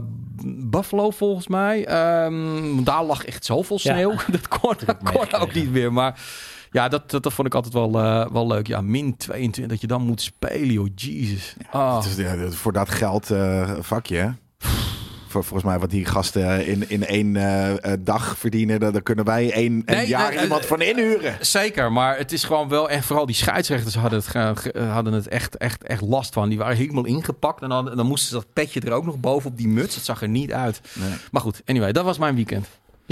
[0.47, 1.85] Buffalo volgens mij.
[1.87, 3.93] Ehm, daar lag echt zoveel Ja.
[3.93, 4.11] sneeuw.
[4.39, 5.41] dat kon, dat kon meegekregen.
[5.41, 5.93] ook niet meer.
[5.93, 6.21] Maar
[6.71, 8.67] ja, dat, dat, dat vond ik altijd wel, eh, wel leuk.
[8.67, 10.89] Ja, min 22, dat je dan moet spelen, joh.
[10.95, 11.55] Jesus.
[11.71, 11.97] Ah.
[11.97, 14.29] Het is, ja, dat- voor dat geld eh, vakje, hè?
[15.29, 19.25] Voor, volgens mij wat die gasten in, in één eh, eh, dag verdienen, daar kunnen
[19.25, 21.37] wij één Nee, jaar nee, iemand eh, van inhuren.
[21.41, 22.91] Zeker, maar het is gewoon wel...
[22.91, 26.49] En vooral die scheidsrechters hadden het, hadden het echt, echt, echt last van.
[26.49, 27.63] Die waren helemaal ingepakt.
[27.63, 29.95] En dan, dan moesten ze dat petje er ook nog boven op die muts.
[29.95, 30.81] Het zag er niet uit.
[30.93, 31.11] Nee.
[31.31, 32.67] Maar goed, anyway, dat was mijn weekend.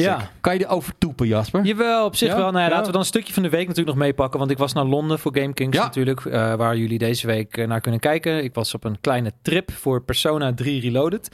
[0.05, 0.31] Ja.
[0.41, 1.65] Kan je erover toepen, Jasper?
[1.65, 2.37] Jawel, op zich Ja?
[2.37, 2.45] wel.
[2.51, 2.69] Nou ja, Ja.
[2.69, 4.39] Laten we dan een stukje van de week natuurlijk nog meepakken.
[4.39, 6.25] Want ik was naar Londen voor Game Kings natuurlijk.
[6.25, 8.45] eh, waar jullie deze week eh, naar kunnen kijken.
[8.45, 11.29] Ik was op een kleine trip voor Persona 3 Reloaded.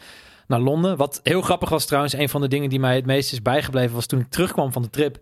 [0.46, 0.96] Naar Londen.
[0.96, 2.12] Wat heel grappig was trouwens.
[2.12, 4.82] Een van de dingen die mij het meest is bijgebleven was toen ik terugkwam van
[4.82, 5.18] de trip.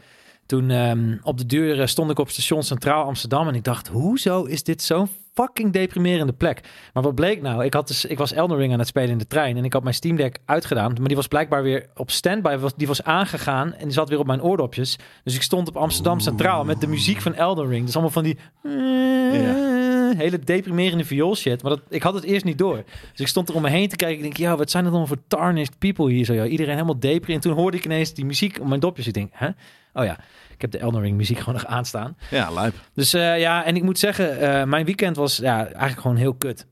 [0.51, 3.49] Toen ehm, op de deur eh, stond ik op station Centraal Amsterdam.
[3.49, 6.61] En ik dacht, hoezo is dit zo'n fucking deprimerende plek?
[6.93, 7.65] Maar wat bleek nou?
[7.65, 9.57] Ik, had dus, ik was Elden Ring aan het spelen in de trein.
[9.57, 10.93] En ik had mijn Steam Deck uitgedaan.
[10.99, 12.57] Maar die was blijkbaar weer op standby.
[12.57, 14.99] Was- Die was aangegaan en die zat weer op mijn oordopjes.
[15.25, 17.85] Dus ik stond op Amsterdam Centraal met de muziek van Elden Ring.
[17.85, 18.39] Dus allemaal van die
[20.17, 21.63] hele deprimerende viool shit.
[21.63, 22.77] Maar dat, ik had het eerst niet door.
[23.11, 24.17] Dus ik stond er om me heen te kijken.
[24.17, 26.33] Ik denk, ja, wat zijn er dan voor tarnished people hier zo?
[26.33, 27.35] Ja, iedereen helemaal depri.
[27.35, 29.07] En toen hoorde ik ineens die muziek op mijn dopjes.
[29.07, 29.49] Ik denk, hè?
[29.95, 30.19] Oh ja,
[30.63, 32.17] ik heb de Elden Ring muziek gewoon nog aanstaan.
[32.31, 32.75] Ja, lijp.
[32.95, 36.35] Dus eh, ja, en ik moet zeggen, eh, mijn weekend was ja, eigenlijk gewoon heel
[36.35, 36.67] kut.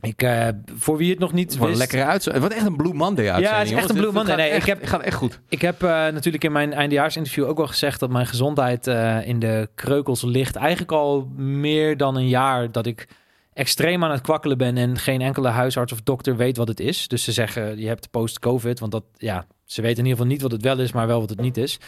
[0.00, 1.78] Ik, eh, voor wie het nog niet Het een wist...
[1.78, 2.44] lekkere uitzending.
[2.44, 3.52] Wat echt een Blue Monday uitzending.
[3.52, 4.36] Ja, het is echt een Blue Monday.
[4.36, 5.40] Nee, echt- ik heb- het gaat echt goed.
[5.48, 8.86] Ik heb natuurlijk in mijn eindejaarsinterview ook wel gezegd dat mijn gezondheid
[9.26, 10.56] in de kreukels ligt.
[10.56, 13.08] Eigenlijk al meer dan een jaar dat ik
[13.52, 17.08] extreem aan het kwakkelen ben en geen enkele huisarts of dokter weet wat het is.
[17.08, 20.42] Dus ze zeggen je hebt post-covid, want dat ja, ze weten in ieder geval niet
[20.42, 21.78] wat het wel is, maar wel wat het niet is.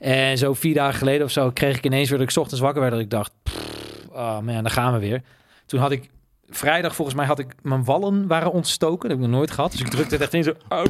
[0.00, 2.60] En zo vier dagen geleden of zo kreeg ik ineens weer dat ik 's ochtends
[2.60, 5.22] wakker werd dat ik dacht, pff, oh man, daar gaan we weer.
[5.66, 6.10] Toen had ik
[6.48, 9.70] vrijdag volgens mij had ik mijn wallen waren ontstoken, dat heb ik nog nooit gehad.
[9.72, 10.82] Dus ik drukte het echt in zo, oh,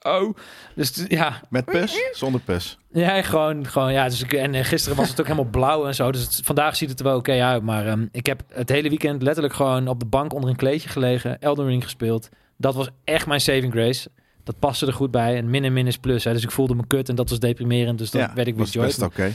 [0.00, 0.36] oh.
[0.74, 2.08] Dus ja, Met pus?
[2.12, 2.78] Zonder pus.
[2.92, 4.08] ja, gewoon, gewoon ja.
[4.08, 6.12] Dus ik, en eh, gisteren was het ook helemaal blauw en zo.
[6.12, 7.62] Dus het- vandaag ziet het er wel oké uit.
[7.62, 10.88] Maar ehm, ik heb het hele weekend letterlijk gewoon op de bank onder een kleedje
[10.88, 11.38] gelegen.
[11.40, 12.28] Elden Ring gespeeld.
[12.56, 14.08] Dat was echt mijn saving grace.
[14.46, 15.36] Dat paste er goed bij.
[15.36, 16.24] En min en min is plus.
[16.24, 16.32] Hè.
[16.32, 17.98] Dus ik voelde me kut en dat was deprimerend.
[17.98, 18.84] Dus dan ja, werd ik weer joy.
[18.84, 19.32] best oké.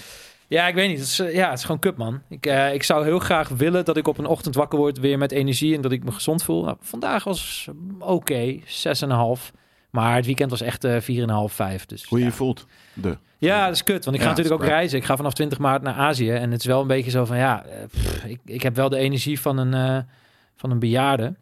[0.47, 0.97] Ja, ik weet niet.
[0.99, 2.21] Het is, eh, ja, het is gewoon kut, man.
[2.29, 5.17] Ik, eh, ik zou heel graag willen dat ik op een ochtend wakker word weer
[5.17, 6.63] met energie en dat ik me gezond voel.
[6.63, 7.67] Nou, vandaag was
[7.99, 9.51] oké, 6,5.
[9.89, 11.85] Maar het weekend was echt eh 4,5, 5.
[11.85, 12.29] Dus, Hoe je ja.
[12.29, 12.65] je voelt.
[12.93, 13.17] De.
[13.37, 14.05] Ja, dat is kut.
[14.05, 14.97] Want ik ga Ja, natuurlijk ook reizen.
[14.97, 16.31] Ik ga vanaf 20 maart naar Azië.
[16.31, 18.89] En het is wel een beetje zo van, ja, eh, pff, ik, ik heb wel
[18.89, 20.05] de energie van een,
[20.55, 21.35] van een bejaarde.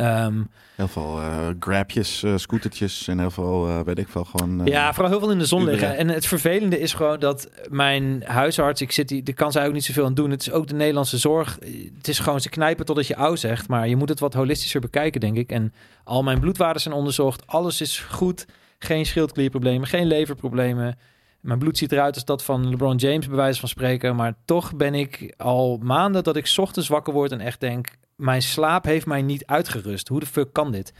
[0.00, 0.42] Ehm,
[0.74, 4.60] Heel veel eh grabjes, eh, scootertjes en heel veel, eh, weet ik veel, gewoon...
[4.64, 5.96] ja, vooral heel veel in de zon liggen.
[5.96, 9.72] En het vervelende is gewoon dat mijn huisarts, ik zit die, daar kan zij ook
[9.72, 10.30] niet zoveel aan doen.
[10.30, 11.58] Het is ook de Nederlandse zorg.
[11.96, 13.68] Het is gewoon, ze knijpen totdat je oud zegt.
[13.68, 15.50] Maar je moet het wat holistischer bekijken, denk ik.
[15.50, 15.72] En
[16.04, 17.46] al mijn bloedwaarden zijn onderzocht.
[17.46, 18.46] Alles is goed.
[18.78, 20.98] Geen schildklierproblemen, geen leverproblemen.
[21.40, 24.16] Mijn bloed ziet eruit als dat van LeBron James, bij wijze van spreken.
[24.16, 27.88] Maar toch ben ik al maanden dat ik 's ochtends wakker word en echt denk...
[28.20, 30.08] mijn slaap heeft mij niet uitgerust.
[30.08, 30.92] Hoe de fuck kan dit?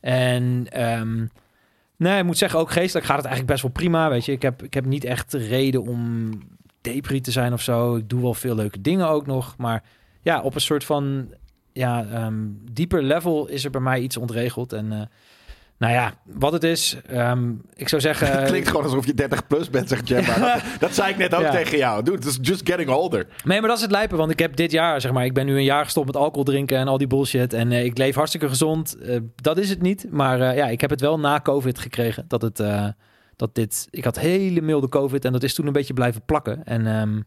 [0.00, 1.26] En ehm,
[1.96, 4.08] nee, ik moet zeggen, ook geestelijk gaat het eigenlijk best wel prima.
[4.10, 6.30] Weet je, ik heb, ik heb niet echt reden om
[6.80, 7.96] depri te zijn of zo.
[7.96, 9.56] Ik doe wel veel leuke dingen ook nog.
[9.56, 9.82] Maar
[10.20, 11.34] ja, op een soort van
[11.72, 14.72] ja, ehm, dieper level is er bij mij iets ontregeld.
[14.72, 15.00] En eh,
[15.80, 18.38] nou ja, wat het is, ehm, ik zou zeggen...
[18.40, 20.08] Het klinkt gewoon alsof je 30 plus bent, zegt.
[20.08, 21.50] Dat, dat zei ik net ook Ja.
[21.50, 22.02] tegen jou.
[22.02, 23.26] Dude, it's just getting older.
[23.44, 24.18] Nee, maar dat is het lijpen.
[24.18, 26.44] Want ik heb dit jaar, zeg maar, ik ben nu een jaar gestopt met alcohol
[26.44, 27.52] drinken en al die bullshit.
[27.52, 28.96] En eh, ik leef hartstikke gezond.
[28.98, 30.06] Eh, dat is het niet.
[30.10, 32.24] Maar eh, ja, ik heb het wel na COVID gekregen.
[32.28, 32.62] Dat het,
[33.36, 36.64] dat dit, ik had hele milde COVID en dat is toen een beetje blijven plakken.
[36.64, 37.20] En ehm,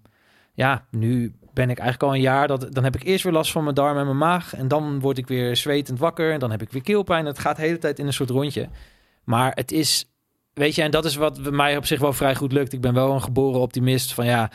[0.54, 3.52] ja, nu ben ik eigenlijk al een jaar, dat, dan heb ik eerst weer last
[3.52, 4.56] van mijn darm en mijn maag.
[4.56, 7.26] En dan word ik weer zwetend wakker en dan heb ik weer keelpijn.
[7.26, 8.70] Het gaat de hele tijd in een soort rondje.
[9.24, 10.06] Maar het is,
[10.54, 12.74] weet je, en dat is wat mij op zich wel vrij goed lukt.
[12.74, 14.52] Ik ben wel een geboren optimist van ja,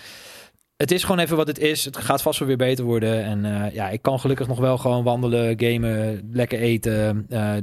[0.79, 1.85] het is gewoon even wat het is.
[1.85, 3.25] Het gaat vast wel weer beter worden.
[3.25, 7.55] En eh, ja, ik kan gelukkig nog wel gewoon wandelen, gamen, lekker eten, eh,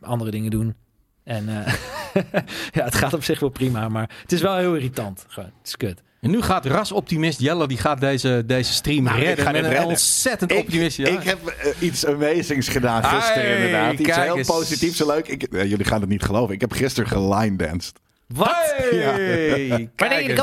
[0.00, 0.74] andere dingen doen.
[1.24, 1.74] En eh,
[2.76, 5.24] ja, het gaat op zich wel prima, maar het is wel heel irritant.
[5.28, 6.02] Gewoon, het is kut.
[6.20, 9.44] En nu gaat rasoptimist Jelle, die gaat deze, deze stream Nou, ik redden.
[9.44, 10.96] ga met dit een ontzettend Ik, optimist.
[10.96, 11.06] Ja.
[11.08, 13.92] ik heb eh, iets amazings gedaan gisteren inderdaad.
[13.98, 14.46] Iets heel eens.
[14.48, 15.28] positiefs en leuk.
[15.28, 16.54] Ik, eh, jullie gaan het niet geloven.
[16.54, 17.92] Ik heb gisteren geline-danced.
[18.34, 18.74] Wat?
[18.76, 20.40] Hey, kijk eens.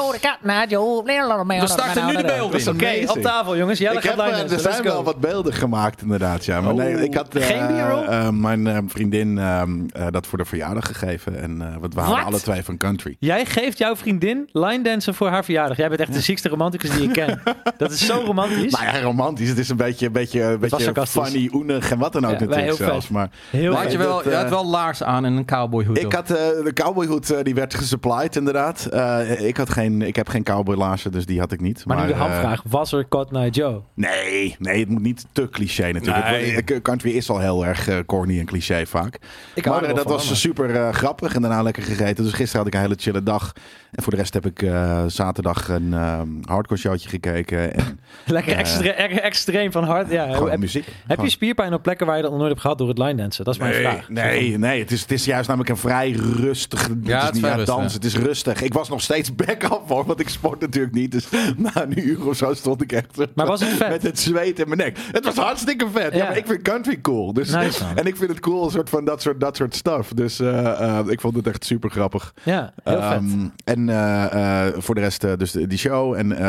[1.47, 2.73] We starten nu de beelden.
[2.73, 3.79] Oké, op tafel jongens.
[3.79, 6.45] Jelle ik heb, eh, line er zijn wel wat beelden gemaakt inderdaad.
[6.45, 6.61] Ja.
[6.61, 6.77] Maar Oh.
[6.77, 11.41] nee, ik had eh, eh, mijn eh, vriendin ehm, eh, dat voor de verjaardag gegeven.
[11.41, 12.25] En eh we waren Wat?
[12.25, 13.15] alle twee van country.
[13.19, 15.77] Jij geeft jouw vriendin line dansen voor haar verjaardag.
[15.77, 17.41] Jij bent echt de ziekste romanticus die ik ken.
[17.77, 18.71] Dat is zo romantisch.
[18.71, 19.49] Nou ja, romantisch.
[19.49, 22.31] Het is een beetje, een beetje, een was beetje funny, oenig en wat dan ook
[22.31, 23.09] Ja, natuurlijk heel zelfs.
[23.09, 26.13] Maar Heel Had je, wel, dat, je had wel laars aan en een cowboyhoed ik
[26.13, 28.85] had eh, de cowboyhoed, die werd gesupplied inderdaad.
[28.85, 31.85] Eh, ik, had geen, ik heb geen cowboylaarzen, dus die had ik niet.
[31.85, 32.61] Maar nu de eh, hamvraag.
[32.67, 33.81] Was er Cotton Eye Joe?
[33.93, 36.25] Nee, nee, het moet niet te cliché natuurlijk.
[36.29, 36.51] Nee.
[36.55, 39.19] Het- Country is al heel erg eh, corny en cliché vaak.
[39.53, 42.23] Ik maar dat was super grappig en daarna lekker gegeten.
[42.23, 43.51] Dus gisteren had ik een hele chille dag.
[43.91, 47.73] En voor de rest heb ik eh, zaterdag een ehm, hardcore showtje gekeken.
[47.75, 50.11] En Lekker extre- er- extreem van hard.
[50.11, 50.87] Ja, gewoon heb, muziek.
[51.07, 53.15] heb je spierpijn op plekken waar je dat nog nooit hebt gehad door het line
[53.15, 53.43] dansen?
[53.45, 54.09] Dat is mijn Nee, vraag.
[54.09, 54.79] nee, nee.
[54.79, 56.87] Het is, het is juist namelijk een vrij rustig.
[56.87, 57.93] Het Ja, is het is niet rustig, dans.
[57.93, 58.61] Het is rustig.
[58.61, 61.11] Ik was nog steeds back-up hoor, want ik sport natuurlijk niet.
[61.11, 63.89] Dus na een uur of zo stond ik echt zo- Maar was het vet?
[63.89, 64.97] met het zweet in mijn nek.
[65.11, 66.11] Het was hartstikke vet.
[66.11, 66.25] Ja, Ja.
[66.27, 67.33] maar ik vind country cool.
[67.33, 70.13] Dus, Nice, en ik vind het cool, een soort van dat soort, dat soort stuff.
[70.13, 72.33] Dus eh, eh, ik vond het echt super grappig.
[72.43, 73.11] Ja, heel vet.
[73.11, 76.43] Ehm, en eh, voor de rest dus dus die show en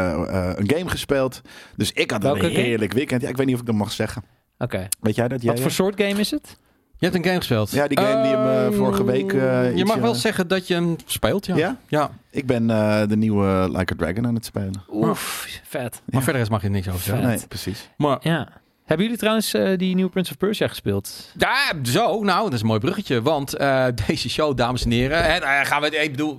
[0.61, 1.41] een game gespeeld.
[1.77, 2.63] Dus ik had Welke een game?
[2.63, 3.23] heerlijk weekend.
[3.23, 4.23] Ja, ik weet niet of ik dat mag zeggen.
[4.59, 4.89] Oké.
[5.01, 5.43] Weet jij dat?
[5.43, 6.57] Jij, Wat voor soort game is het?
[6.99, 7.71] Je hebt een game gespeeld.
[7.71, 10.19] Ja, die game die hem, eh, Ehm, vorige week, eh, je iets, mag wel eh,
[10.19, 11.57] zeggen dat je hem speelt, ja.
[11.57, 11.77] Ja?
[11.89, 12.11] ja.
[12.31, 14.83] Ik ben eh, de nieuwe Like a Dragon aan het spelen.
[14.93, 16.03] Oef, vet.
[16.05, 17.27] Maar verder is mag je niks over zeggen.
[17.27, 17.89] Nee, precies.
[17.97, 18.49] Maar Ja.
[18.85, 21.33] Hebben jullie trouwens die nieuwe Prince of Persia gespeeld?
[21.39, 22.23] Ja, zo.
[22.23, 23.23] Nou, dat is een mooi bruggetje.
[23.23, 25.25] Want eh, deze show, dames en heren...
[25.25, 26.39] Hè, gaan we, ik bedoel,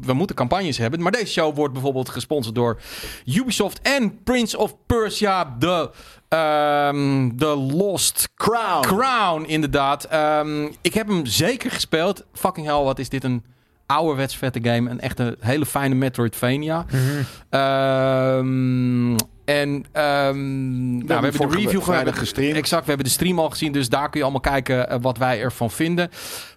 [0.00, 1.02] we moeten campagnes hebben.
[1.02, 2.80] Maar deze show wordt bijvoorbeeld gesponsord door
[3.24, 5.90] Ubisoft en Prince of Persia, de,
[6.34, 8.86] ehm, de Lost Crown.
[8.86, 10.04] Crown, inderdaad.
[10.04, 12.24] Ehm, ik heb hem zeker gespeeld.
[12.32, 13.44] Fucking hell, wat is dit een
[13.86, 14.90] ouderwets vette game.
[14.90, 16.84] Een echte hele fijne Metroidvania.
[17.50, 22.18] Ehm, en ehm, nou, we hebben de review vrijdag gehad.
[22.18, 22.56] gestreamd.
[22.56, 23.72] Exact, we hebben de stream al gezien.
[23.72, 26.10] Dus daar kun je allemaal kijken eh, wat wij ervan vinden.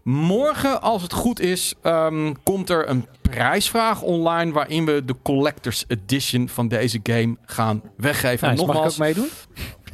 [0.04, 4.52] Morgen, als het goed is, ehm, komt er een prijsvraag online...
[4.52, 8.47] waarin we de Collector's Edition van deze game gaan weggeven.
[8.47, 9.30] Nou, En mag ik ook nogmaals, meedoen?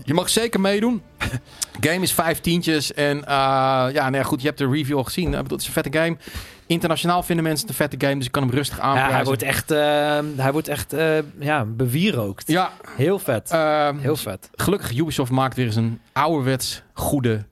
[0.03, 1.01] je mag zeker meedoen.
[1.79, 2.93] game is vijf tientjes.
[2.93, 3.33] En eh,
[3.91, 5.25] ja, nou ja, goed, je hebt de review al gezien.
[5.25, 6.17] Ik bedoel, het is een vette game.
[6.73, 8.17] Internationaal vinden mensen het een vette game.
[8.17, 9.15] Dus ik kan hem rustig Ja, aanprijzen.
[9.15, 10.93] hij wordt echt, eh, hij wordt echt
[11.39, 12.47] ja, bewierookt.
[12.47, 13.51] Ja, Heel vet.
[13.51, 14.49] ehm, Heel vet.
[14.55, 17.45] gelukkig Ubisoft maakt weer eens een ouderwets goede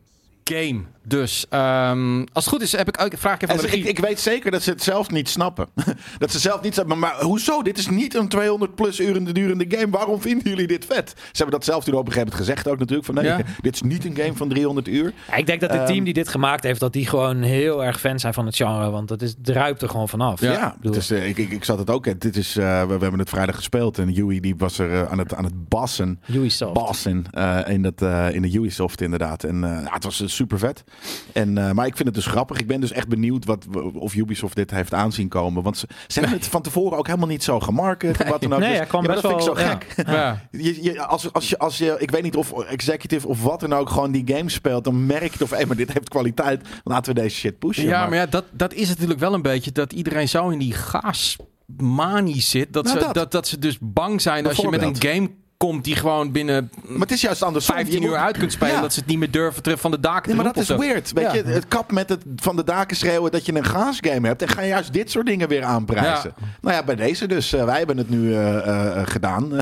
[0.44, 0.82] game.
[1.04, 4.62] Dus ehm, als het goed is, heb ik ook vraag ik de weet zeker dat
[4.62, 5.68] ze het zelf niet snappen.
[6.18, 7.00] dat ze zelf niet snappen.
[7.00, 7.62] Maar, maar hoezo?
[7.62, 9.90] Dit is niet een 200 plus uren durende game.
[9.90, 11.10] Waarom vinden jullie dit vet?
[11.10, 13.06] Ze hebben dat zelf toen op een gegeven moment gezegd ook natuurlijk.
[13.06, 13.40] Van nee, Ja.
[13.62, 15.14] dit is niet een game van 300 uur.
[15.28, 17.84] Ja, ik denk dat het Ehm, team die dit gemaakt heeft, dat die gewoon heel
[17.86, 18.90] erg fan zijn van het genre.
[18.90, 20.42] Want het is, druipt er gewoon vanaf.
[20.42, 22.20] Ja, Ik bedoel, het is, eh, ik, ik, ik zat het ook.
[22.22, 23.98] Dit is, eh, we, we hebben het vrijdag gespeeld.
[23.98, 26.20] En Yui die was er eh, aan, het, aan het bassen.
[26.74, 28.02] Bassen eh, in, dat,
[28.34, 29.44] in de Ubisoft inderdaad.
[29.44, 30.84] En ja, het was super vet.
[31.34, 32.60] En, eh, maar ik vind het dus grappig.
[32.60, 35.64] Ik ben dus echt benieuwd wat, of Ubisoft dit heeft aanzien komen.
[35.64, 38.22] Want ze, ze hebben het van tevoren ook helemaal niet zo gemarket.
[38.22, 38.60] of Wat dan ook.
[38.60, 40.08] Nee, Dus- hij kwam ja, maar best dat vind ik zo gek.
[40.08, 40.42] Ja.
[40.52, 43.74] Je, je, als, als, je, als je, ik weet niet of executive of wat dan
[43.74, 46.68] ook, gewoon die game speelt, dan merk je of, hé, maar dit heeft kwaliteit.
[46.84, 47.84] Laten we deze shit pushen.
[47.84, 50.74] Ja, maar ja, dat, dat is natuurlijk wel een beetje dat iedereen zo in die
[50.74, 52.74] gaasmanie zit.
[52.74, 53.14] Dat, Nou, ze, dat.
[53.14, 53.32] dat.
[53.32, 55.30] Dat, ze dus bang zijn als je met een game
[55.68, 57.76] komt die gewoon binnen Maar het is juist andersom.
[57.76, 58.74] 15 Je uur uit kunt spelen.
[58.74, 58.82] Ja.
[58.82, 60.68] Dat ze het niet meer durven terug van de daken Nee, te maar dat is
[60.68, 60.78] zo.
[60.78, 61.12] weird.
[61.14, 61.34] Weet Ja.
[61.34, 64.42] je, het kap met het van de daken schreeuwen dat je een gaasgame hebt.
[64.42, 66.34] En ga juist dit soort dingen weer aanprijzen.
[66.62, 67.54] Nou ja, bij deze dus.
[67.54, 68.58] eh, wij hebben het nu eh,
[68.98, 69.50] eh, gedaan.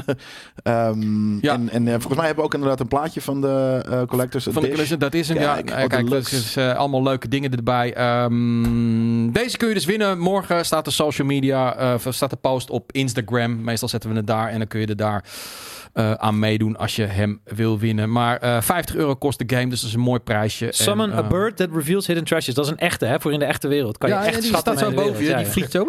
[1.42, 1.54] Ja.
[1.54, 4.70] En, en volgens mij hebben we ook inderdaad een plaatje van de Collectors Van de
[4.70, 5.38] collectie, dat is hem.
[5.40, 7.94] Ja, Kijk, ja, kijk, dat is allemaal leuke dingen erbij.
[7.94, 10.20] Ehm, deze kun je dus winnen.
[10.20, 13.64] Morgen staat de social media, staat de post op Instagram.
[13.64, 15.24] Meestal zetten we het daar en dan kun je er daar
[15.93, 18.12] eh, aan meedoen als je hem wil winnen.
[18.12, 20.65] Maar eh 50 euro kost de game, dus dat is een mooi prijsje.
[20.65, 22.56] En, Summon a eh, bird that reveals hidden treasures.
[22.56, 23.19] Dat is een echte, hè?
[23.19, 23.97] Voor in de echte wereld.
[23.97, 25.36] Kan je echt ja, die staat zo boven je.
[25.36, 25.88] Die vliegt zo.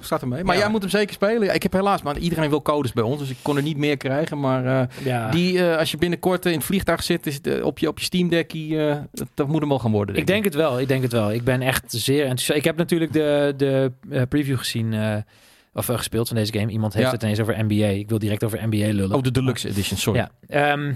[0.00, 0.44] Staat er mee.
[0.44, 1.54] Maar jij moet hem zeker spelen.
[1.54, 3.18] Ik heb helaas, maar iedereen wil codes bij ons.
[3.18, 4.40] Dus ik kon er niet meer krijgen.
[4.40, 7.88] Maar eh, die, eh, als je binnenkort in het vliegtuig zit, is eh, op je,
[7.88, 10.16] op je Steam Deckie, eh, dat, dat moet hem wel gaan worden.
[10.16, 11.32] Ik denk het wel, ik denk het wel.
[11.32, 12.58] Ik ben echt zeer enthousiast.
[12.58, 15.16] Ik heb natuurlijk de, de eh, preview gezien, eh,
[15.72, 16.72] of eh, gespeeld van deze game.
[16.72, 17.12] Iemand heeft Ja.
[17.12, 17.84] het ineens over NBA.
[17.86, 19.16] Ik wil direct over NBA lullen.
[19.16, 20.18] Oh, de Deluxe Edition, sorry.
[20.20, 20.30] Ja,
[20.72, 20.92] ehm,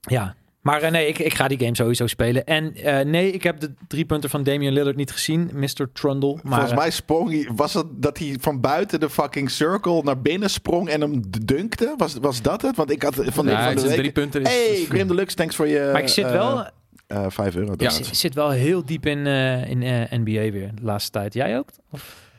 [0.00, 0.34] ja.
[0.60, 2.44] maar eh, nee, ik, ik ga die game sowieso spelen.
[2.44, 5.92] En eh, nee, ik heb de drie punten van Damian Lillard niet gezien, Mr.
[5.92, 6.38] Trundle.
[6.42, 10.20] Maar, Volgens mij sprong hij, was het dat hij van buiten de fucking circle naar
[10.20, 11.94] binnen sprong en hem dunkte?
[11.96, 12.76] Was, was dat het?
[12.76, 13.98] Want ik had van, Ja, de, van de week...
[13.98, 14.42] drie punten.
[14.42, 15.88] is- Hey, is- Grim Deluxe, thanks voor je...
[15.92, 16.66] maar ik zit wel,
[17.06, 17.74] eh, vijf euro.
[17.76, 17.90] Ja.
[17.90, 19.78] zit- zit wel heel diep in, eh, in
[20.10, 21.34] NBA weer de laatste tijd.
[21.34, 21.68] Jij ook?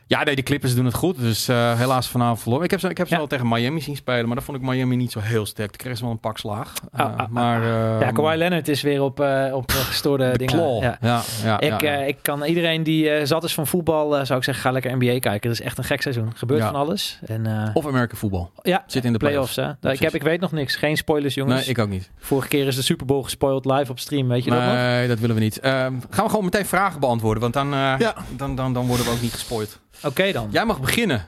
[0.08, 1.18] Ja, nee, de Clippers doen het goed.
[1.20, 2.64] Dus eh, helaas vanavond verloren.
[2.64, 3.18] Ik heb ze, ik heb ze Ja.
[3.18, 4.26] wel tegen Miami zien spelen.
[4.26, 5.68] Maar daar vond ik Miami niet zo heel sterk.
[5.68, 6.72] Toen kregen ze wel een pak slaag.
[6.92, 9.76] Eh, Ah, ah, ah, maar, ja, ehm, Kawhi Leonard is weer op, eh, op eh,
[9.76, 10.54] gestoorde de dingen.
[10.54, 10.82] claw.
[10.82, 10.98] Ja.
[11.00, 11.96] Ja, ja, Ik, ja.
[12.00, 14.70] eh, ik kan iedereen die eh, zat is van voetbal, eh, zou ik zeggen, ga
[14.70, 15.50] lekker NBA kijken.
[15.50, 16.32] Het is echt een gek seizoen.
[16.34, 16.70] Gebeurt Ja.
[16.70, 17.18] van alles.
[17.26, 18.50] En, eh, of American voetbal.
[18.62, 19.54] ja, Zit in de playoffs.
[19.54, 19.78] playoffs.
[19.82, 19.90] hè.
[19.92, 20.76] Ik, heb, ik weet nog niks.
[20.76, 21.60] Geen spoilers, jongens.
[21.60, 22.10] Nee, ik ook niet.
[22.18, 24.28] Vorige keer is de Super Bowl gespoild live op stream.
[24.28, 24.72] Weet je dat nog?
[24.72, 25.60] Nee, dat willen we niet.
[25.60, 25.74] Ehm,
[26.10, 27.42] gaan we gewoon meteen vragen beantwoorden.
[27.42, 28.14] Want dan, eh, Ja.
[28.36, 29.78] dan, dan, dan worden we ook niet gespoord.
[30.02, 30.48] Oké dan.
[30.50, 31.24] Jij mag beginnen.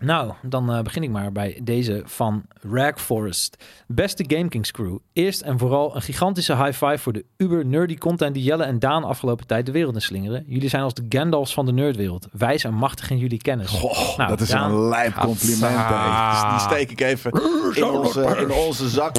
[0.00, 3.56] Nou, dan eh, begin ik maar bij deze van Rag Forest.
[3.86, 4.96] Beste GameKings crew.
[5.12, 8.78] Eerst en vooral een gigantische high five voor de uber nerdy content die Jelle en
[8.78, 10.44] Daan afgelopen tijd de wereld in slingeren.
[10.46, 12.26] Jullie zijn als de Gandalfs van de nerdwereld.
[12.32, 13.70] Wijs en machtig in jullie kennis.
[13.70, 14.70] Goh, Nou, dat is Daan.
[14.70, 15.88] een lijp compliment.
[15.88, 17.30] Dus die steek ik even
[17.74, 19.16] in onze, in onze zak.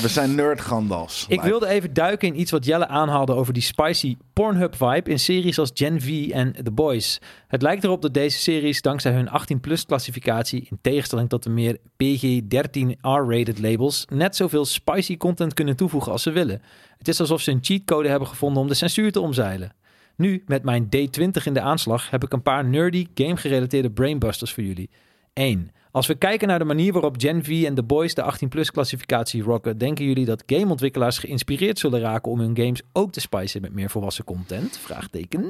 [0.00, 1.26] We zijn nerd-gandals.
[1.28, 5.58] Ik wilde even duiken in iets wat Jelle aanhaalde over die spicy Pornhub-vibe in series
[5.58, 7.20] als Gen V en The Boys.
[7.48, 11.76] Het lijkt erop dat deze series dankzij hun 18-plus klassificatie, in tegenstelling tot de meer
[11.76, 16.62] PG-13 R-rated labels, net zoveel spicy content kunnen toevoegen als ze willen.
[16.98, 19.72] Het is alsof ze een cheatcode hebben gevonden om de censuur te omzeilen.
[20.16, 24.62] Nu, met mijn D20 in de aanslag, heb ik een paar nerdy game-gerelateerde brainbusters voor
[24.62, 24.90] jullie.
[25.32, 25.70] 1.
[25.94, 29.42] Als we kijken naar de manier waarop Gen V en The Boys de 18-plus klassificatie
[29.42, 33.72] rocken, denken jullie dat gameontwikkelaars geïnspireerd zullen raken om hun games ook te spicen met
[33.72, 34.78] meer volwassen content?
[34.82, 35.44] Vraagteken.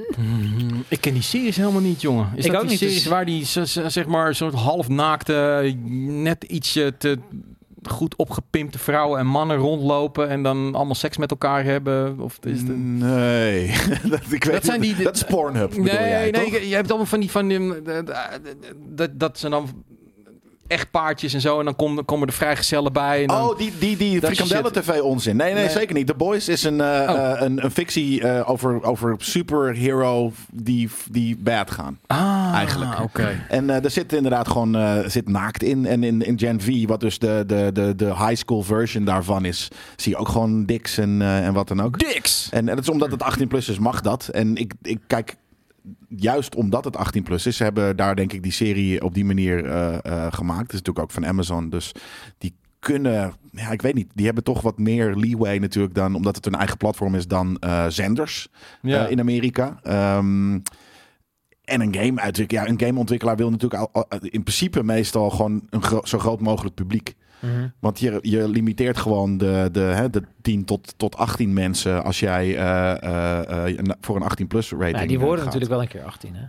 [0.89, 2.31] Ik ken die series helemaal niet, jongen.
[2.37, 3.45] Is Ik dat ook die niet, series dus- waar die
[3.91, 5.75] zeg maar een soort halfnaakte,
[6.07, 7.19] net ietsje te
[7.83, 12.21] goed opgepimpte vrouwen en mannen rondlopen en dan allemaal seks met elkaar hebben?
[12.21, 12.79] Of is het...
[12.79, 13.75] Nee,
[14.11, 14.97] dat, ik weet zijn niet.
[14.97, 17.49] die- dat is Pornhub, bedoel Nee, jij, nee, je, je hebt allemaal van die van
[17.49, 17.83] die,
[18.95, 19.69] dat, dat ze dan
[20.67, 23.23] echt paardjes en zo en dan komen, komen er vrijgezellen bij.
[23.23, 24.83] En Oh, die, die, die Dat frikandellen shit.
[24.85, 25.37] tv onzin.
[25.37, 25.73] Nee, nee, Nee.
[25.73, 26.07] zeker niet.
[26.07, 27.33] The Boys is een, eh, Oh.
[27.33, 31.99] eh, een, een fictie eh, over, over superhero die, die bad gaan.
[32.07, 33.01] ah, eigenlijk.
[33.01, 33.45] Oké.
[33.49, 35.87] En er zit inderdaad gewoon zit naakt in.
[35.87, 39.45] En in, in Gen V, wat dus de, de, de, de high school version daarvan
[39.45, 41.99] is, zie je ook gewoon diks en, en wat dan ook.
[41.99, 42.49] Dicks!
[42.51, 44.29] En, en dat is omdat het 18 plus is, mag dat.
[44.29, 45.35] En ik, ik kijk,
[46.09, 49.25] juist omdat het 18 plus is, ze hebben daar denk ik die serie op die
[49.25, 50.61] manier eh, eh, gemaakt.
[50.63, 51.93] Het is natuurlijk ook van Amazon, dus
[52.39, 56.37] die kunnen, ja, ik weet niet, die hebben toch wat meer leeway natuurlijk dan, omdat
[56.37, 58.49] het hun eigen platform is dan eh, zenders
[58.83, 59.07] Ja.
[59.07, 59.79] in Amerika.
[59.83, 60.59] Ehm,
[61.65, 65.67] en een game uit, ja, een gameontwikkelaar wil natuurlijk al, al- in principe meestal gewoon
[65.71, 67.15] een gro- zo groot mogelijk publiek.
[67.45, 67.69] Mhm.
[67.79, 72.21] Want je, je limiteert gewoon de, de, hè, de 10 tot, tot 18 mensen als
[72.21, 75.45] jij eh, eh, eh, een- voor een 18-plus rating Ja, die worden gaat.
[75.45, 76.45] natuurlijk wel een keer 18, hè?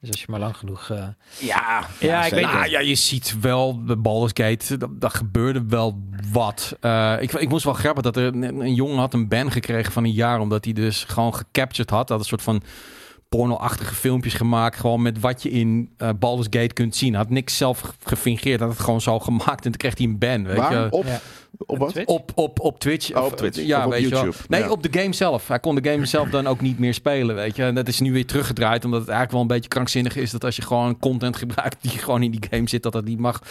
[0.00, 0.90] Dus als je maar lang genoeg...
[0.90, 1.04] eh,
[1.38, 2.44] Ja, Ja, ik weet.
[2.44, 6.76] Ah, ja, je ziet wel de Baldur's Gate, dat, dat gebeurde wel wat.
[6.80, 9.92] Eh, ik, ik moest wel grappig dat er een, een jongen had een ban gekregen
[9.92, 12.08] van een jaar, omdat hij dus gewoon gecaptured had.
[12.08, 12.62] Dat een soort van
[13.36, 17.08] porno-achtige filmpjes gemaakt, gewoon met wat je in eh Baldur's Gate kunt zien.
[17.12, 20.18] Hij had niks zelf gefingeerd, had het gewoon zo gemaakt en toen kreeg hij een
[20.18, 20.72] ban, weet Waar?
[20.84, 20.90] je.
[20.90, 21.20] Op, Ja.
[21.66, 21.90] op wat?
[21.90, 22.08] Twitch?
[22.08, 23.10] Op, op, op Twitch.
[23.14, 23.60] Oh, Of, op Twitch.
[23.66, 24.20] Ja, Of je wel.
[24.20, 24.36] YouTube.
[24.48, 24.70] Nee, Ja.
[24.70, 25.48] op de game zelf.
[25.48, 27.62] Hij kon de game zelf dan ook niet meer spelen, weet je.
[27.62, 30.44] En dat is nu weer teruggedraaid, omdat het eigenlijk wel een beetje krankzinnig is dat
[30.44, 33.42] als je gewoon content gebruikt die gewoon in die game zit, dat dat niet mag.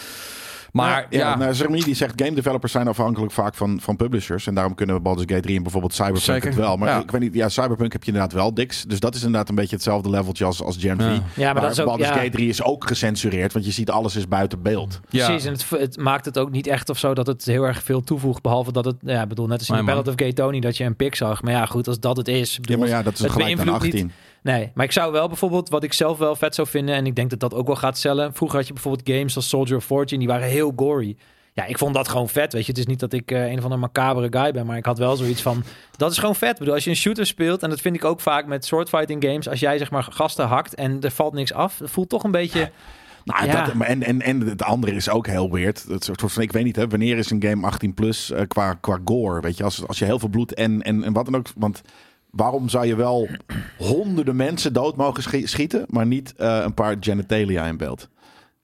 [0.72, 4.48] Maar Ja, ja, nou, Jeremy die zegt game developers zijn afhankelijk vaak van, van publishers.
[4.48, 6.48] En daarom kunnen Baldur's Gate 3 en bijvoorbeeld Cyberpunk Zeker.
[6.50, 6.78] het wel.
[6.78, 7.02] Maar Ja.
[7.02, 8.84] ik weet niet, ja, Cyberpunk heb je inderdaad wel, Dix.
[8.84, 11.02] Dus dat is inderdaad een beetje hetzelfde leveltje als, als Gen V.
[11.02, 11.06] Ja.
[11.06, 11.86] Ja, maar, maar dat is ook...
[11.86, 15.00] Baldur's ja, Gate 3 is ook gecensureerd, want je ziet alles is buiten beeld.
[15.10, 15.26] ja.
[15.26, 17.84] Precies, en het, het maakt het ook niet echt of zo dat het heel erg
[17.84, 18.42] veel toevoegt.
[18.42, 19.86] Behalve dat het, ja, ik bedoel, net als in.
[19.86, 21.42] Ballad of Gay Tony dat je een pik zag.
[21.42, 22.54] Maar ja, goed, als dat het is.
[22.54, 24.06] Ja, bedoel, maar ja, dat is het gelijk beïnvloedt 18.
[24.06, 27.06] niet- Nee, maar ik zou wel bijvoorbeeld, wat ik zelf wel vet zou vinden, en
[27.06, 28.34] ik denk dat dat ook wel gaat cellen.
[28.34, 31.18] Vroeger had je bijvoorbeeld games als Soldier of Fortune, die waren heel gory.
[31.54, 32.72] Ja, ik vond dat gewoon vet, weet je.
[32.72, 34.98] Het is niet dat ik eh, een of andere macabere guy ben, maar ik had
[34.98, 35.64] wel zoiets van,
[35.98, 36.52] dat is gewoon vet.
[36.52, 39.24] Ik bedoel, als je een shooter speelt, en dat vind ik ook vaak met swordfighting
[39.24, 42.24] games, als jij zeg maar gasten hakt en er valt niks af, dat voelt toch
[42.24, 42.72] een beetje...
[43.24, 43.66] Nou, Ja.
[43.66, 45.86] dat, en, en, en het andere is ook heel weird.
[45.90, 48.74] Het soort van, ik weet niet, hè, wanneer is een game 18 plus eh, qua,
[48.74, 49.42] qua gore?
[49.42, 51.48] Weet je, als, als je heel veel bloed en, en, en wat dan ook.
[51.56, 51.82] Want
[52.32, 53.28] waarom zou je wel
[53.78, 58.10] honderden mensen dood mogen schi- schieten, maar niet eh, een paar genitalia in beeld?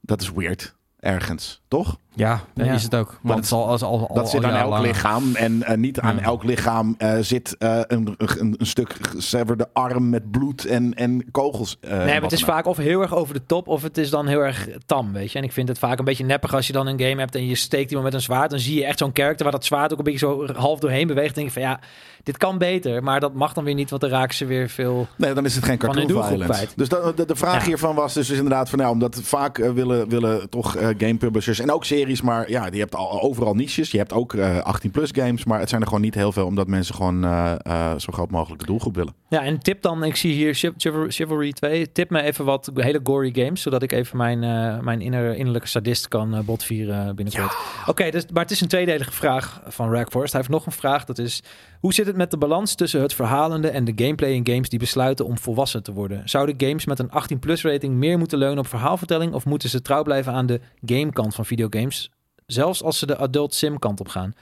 [0.02, 0.76] Dat is weird.
[1.00, 2.00] Ergens, toch?
[2.16, 2.74] Ja, dat Ja.
[2.74, 3.08] is het ook.
[3.08, 4.86] Maar Want het is al, al, al, Dat zit al aan elk jarenlang.
[4.96, 5.36] lichaam.
[5.36, 6.22] En eh, niet aan Ja.
[6.22, 11.26] elk lichaam eh, zit eh, een, een, een stuk geseverde arm met bloed en, en
[11.32, 11.78] kogels.
[11.82, 13.98] eh, Nee, en maar het is vaak of heel erg over de top, of het
[13.98, 15.38] is dan heel erg tam, weet je.
[15.38, 17.46] En ik vind het vaak een beetje neppig als je dan een game hebt en
[17.46, 18.50] je steekt iemand met een zwaard.
[18.50, 21.08] Dan zie je echt zo'n karakter waar dat zwaard ook een beetje zo half doorheen
[21.08, 21.36] beweegt.
[21.36, 21.80] Dan denk je van ja,
[22.24, 23.04] dit kan beter.
[23.04, 25.08] Maar dat mag dan weer niet, want dan raken ze weer veel...
[25.18, 26.44] Nee, dan is het geen cartoon violence.
[26.44, 26.74] kwijt.
[26.76, 27.66] Dus de, de, de vraag Ja.
[27.68, 28.80] hiervan was dus inderdaad van...
[28.80, 32.04] Nou, omdat vaak eh, willen, willen toch eh, game publishers en ook series...
[32.22, 33.92] maar ja, je hebt al, overal niches.
[33.92, 35.46] Je hebt ook 18-plus games...
[35.46, 36.46] maar het zijn er gewoon niet heel veel...
[36.46, 39.14] omdat mensen gewoon eh, eh, zo groot mogelijke doelgroep willen.
[39.30, 41.92] Ja, en tip dan, ik zie hier Chiv- Chiv- Chivalry 2.
[41.92, 45.68] Tip me even wat hele gory games, zodat ik even mijn, eh, mijn inner, innerlijke
[45.68, 47.56] sadist kan eh, botvieren binnenkort.
[47.86, 50.32] Oké, dus, maar het is een tweedelige vraag van Rackforest.
[50.32, 51.44] Hij heeft nog een vraag, dat is...
[51.86, 54.80] Hoe zit het met de balans tussen het verhalende en de gameplay in games die
[54.80, 56.30] besluiten om volwassen te worden?
[56.30, 59.34] Zouden games met een 18-plus rating meer moeten leunen op verhaalvertelling...
[59.34, 62.12] of moeten ze trouw blijven aan de gamekant van videogames...
[62.46, 64.34] zelfs als ze de adult sim kant op gaan?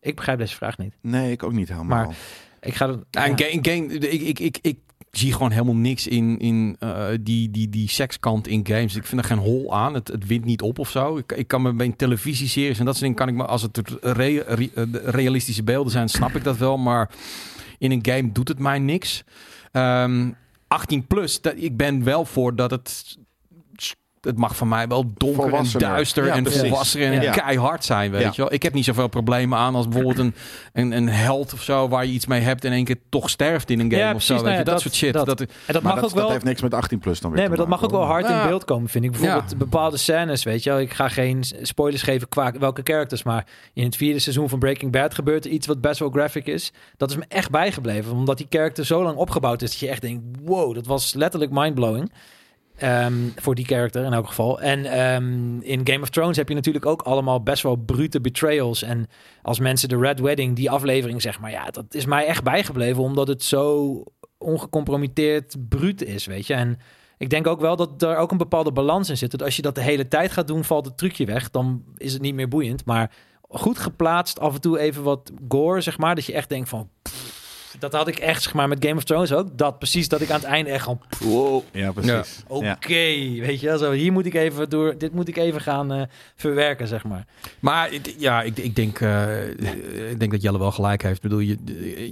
[0.00, 0.94] Ik begrijp deze vraag niet.
[1.00, 2.04] Nee, ik ook niet helemaal.
[2.04, 2.16] Maar-
[2.60, 2.98] Ik ga er...
[3.10, 4.78] Ja, een game, game, ik, ik, ik, ik
[5.18, 8.96] zie gewoon helemaal niks in, in eh, die, die, die sekskant in games.
[8.96, 9.94] Ik vind er geen hol aan.
[9.94, 11.16] Het, het wint niet op of zo.
[11.16, 13.62] Ik, ik kan me bij een televisieseries en dat soort dingen kan ik me als
[13.62, 14.12] het eh,
[15.04, 16.78] realistische beelden zijn, snap ik dat wel.
[16.78, 17.10] Maar
[17.78, 19.24] in een game doet het mij niks.
[19.72, 20.28] Ehm
[20.68, 23.16] 18 plus, dat, ik ben wel voor dat het.
[24.26, 27.32] Het mag van mij wel donker en duister Ja, en volwassen en Ja.
[27.32, 28.30] keihard zijn, weet Ja.
[28.34, 28.52] je wel.
[28.52, 30.34] Ik heb niet zoveel problemen aan als bijvoorbeeld een,
[30.72, 31.88] een, een held of zo...
[31.88, 34.14] waar je iets mee hebt en in één keer toch sterft in een game Ja,
[34.14, 34.34] of zo.
[34.34, 35.12] precies, Weet nou je, ja, dat, dat- soort shit.
[35.12, 35.26] dat.
[35.26, 36.22] Dat, En dat mag dat, ook wel...
[36.22, 38.42] dat heeft niks met 18-plus dan weer Nee, maar dat mag ook wel hard in
[38.46, 39.10] beeld komen, vind ik.
[39.10, 40.78] Bijvoorbeeld bepaalde scènes, weet je wel.
[40.80, 44.92] Ik ga geen spoilers geven qua welke characters, maar in het vierde seizoen van Breaking
[44.92, 46.72] Bad gebeurt er iets wat best wel graphic is.
[46.96, 50.02] Dat is me echt bijgebleven, omdat die character zo lang opgebouwd is dat je echt
[50.02, 52.12] denkt, wow, dat was letterlijk mindblowing.
[52.76, 54.60] Ehm, voor die character in elk geval.
[54.60, 58.82] En ehm, in Game of Thrones heb je natuurlijk ook allemaal best wel brute betrayals.
[58.82, 59.06] En
[59.42, 63.02] als mensen de Red Wedding, die aflevering zeg maar, ja, dat is mij echt bijgebleven,
[63.02, 64.02] omdat het zo
[64.38, 66.54] ongecompromitteerd bruut is, weet je.
[66.54, 66.78] En
[67.18, 69.30] ik denk ook wel dat er ook een bepaalde balans in zit.
[69.30, 71.50] Dat als je dat de hele tijd gaat doen, valt het trucje weg.
[71.50, 72.84] Dan is het niet meer boeiend.
[72.84, 73.10] Maar
[73.48, 76.14] goed geplaatst, af en toe even wat gore, zeg maar.
[76.14, 76.88] Dat je echt denkt van...
[77.78, 79.58] dat had ik echt, zeg maar, met Game of Thrones ook.
[79.58, 81.00] Dat precies, dat ik aan het einde echt gewoon...
[81.18, 81.62] Wow.
[81.72, 82.42] Ja, precies.
[82.46, 83.40] Oké, Ja.
[83.46, 83.92] weet je wel, zo.
[83.92, 84.98] Hier moet ik even door...
[84.98, 86.02] Dit moet ik even gaan eh,
[86.36, 87.26] verwerken, zeg maar.
[87.60, 89.48] Maar ja, ik, ik, denk, eh,
[90.10, 91.16] ik denk dat Jelle wel gelijk heeft.
[91.16, 91.58] Ik bedoel, je,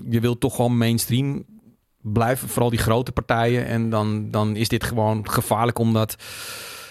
[0.08, 1.44] je wilt toch gewoon mainstream
[2.00, 2.48] blijven.
[2.48, 3.66] Vooral die grote partijen.
[3.66, 6.16] En dan, dan is dit gewoon gevaarlijk omdat...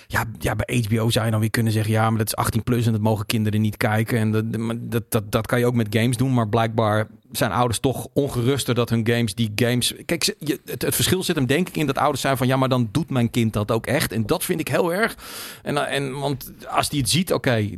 [0.08, 1.92] Ja, ja, bij HBO zou je dan weer kunnen zeggen...
[1.94, 4.18] ja, maar dat is 18 plus en dat mogen kinderen niet kijken.
[4.18, 4.44] En dat,
[4.92, 6.34] dat, dat, dat kan je ook met games doen.
[6.34, 9.36] Maar blijkbaar zijn ouders toch ongeruster dat hun games...
[9.36, 9.94] die games...
[10.06, 10.36] Kijk,
[10.66, 12.48] het, het verschil zit hem denk ik in dat ouders zijn van...
[12.48, 14.12] ja, maar dan doet mijn kind dat ook echt.
[14.12, 15.18] En dat vind ik heel erg.
[15.62, 17.70] En, en want als die het ziet, oké,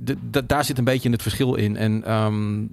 [0.45, 1.77] daar zit een beetje het verschil in.
[1.77, 2.63] En ehm,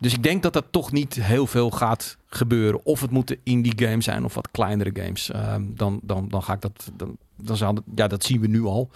[0.00, 2.84] dus ik denk dat dat toch niet heel veel gaat gebeuren.
[2.84, 5.30] Of het moeten indie games zijn of wat kleinere games.
[5.30, 6.90] Ehm, dan, dan, dan ga ik dat.
[6.96, 8.90] Dan, dan zou ja, dat zien we nu al.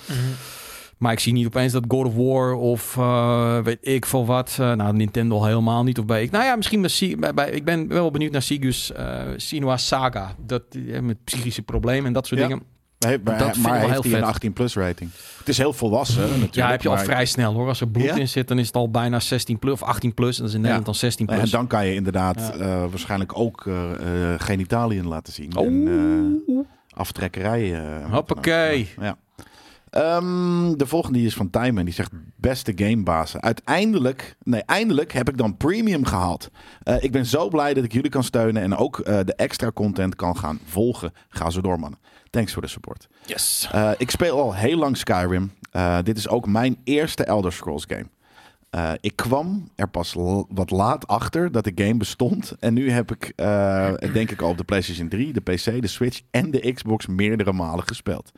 [0.99, 4.57] Maar ik zie niet opeens dat God of War of eh, weet ik veel wat.
[4.61, 5.99] eh, nou, Nintendo al helemaal niet.
[5.99, 6.31] Of bij ik.
[6.31, 9.77] Nou ja, misschien bij, Si- bij, bij- Ik ben wel benieuwd naar Sigus uh, Sinua
[9.77, 10.35] Saga.
[10.47, 12.47] Dat eh, met psychische problemen en dat soort Ja.
[12.47, 12.63] dingen.
[13.05, 14.45] Nee, maar, Dat maar heeft heel hij een vet.
[14.53, 15.11] 18-plus rating?
[15.39, 16.55] Het is heel volwassen natuurlijk.
[16.55, 17.69] Ja, heb je al maar- vrij snel hoor.
[17.69, 18.15] Als er bloed Ja?
[18.15, 20.35] in zit, dan is het al bijna 16 plus of 18 plus.
[20.37, 21.39] En dat is in Nederland dan 16 plus.
[21.39, 22.53] En dan kan je inderdaad Ja.
[22.53, 23.93] eh, waarschijnlijk ook eh
[24.33, 25.57] eh, genitaliën laten zien.
[25.57, 25.67] Oh.
[25.67, 28.11] En aftrekkerijen.
[28.11, 28.89] Hoppakee.
[29.01, 29.17] Ja.
[29.91, 31.85] Ehm, de volgende is van Tijmen.
[31.85, 33.43] Die zegt beste gamebazen.
[33.43, 36.51] Uiteindelijk, nee, eindelijk heb ik dan premium gehaald.
[36.83, 40.17] Eh, ik ben zo blij dat ik jullie kan steunen en ook de extra content
[40.17, 41.13] kan gaan volgen.
[41.29, 41.99] Ga zo door, mannen.
[42.35, 43.09] Thanks voor de support.
[43.27, 43.69] Yes.
[43.73, 45.53] Eh, ik speel al heel lang Skyrim.
[45.71, 48.07] Eh, dit is ook mijn eerste Elder Scrolls game.
[48.71, 50.15] Eh, ik kwam er pas
[50.49, 52.53] wat laat achter dat de game bestond.
[52.61, 53.33] En nu heb ik,
[54.13, 57.53] denk ik al op de PlayStation 3, de PC, de Switch en de Xbox meerdere
[57.53, 58.33] malen gespeeld.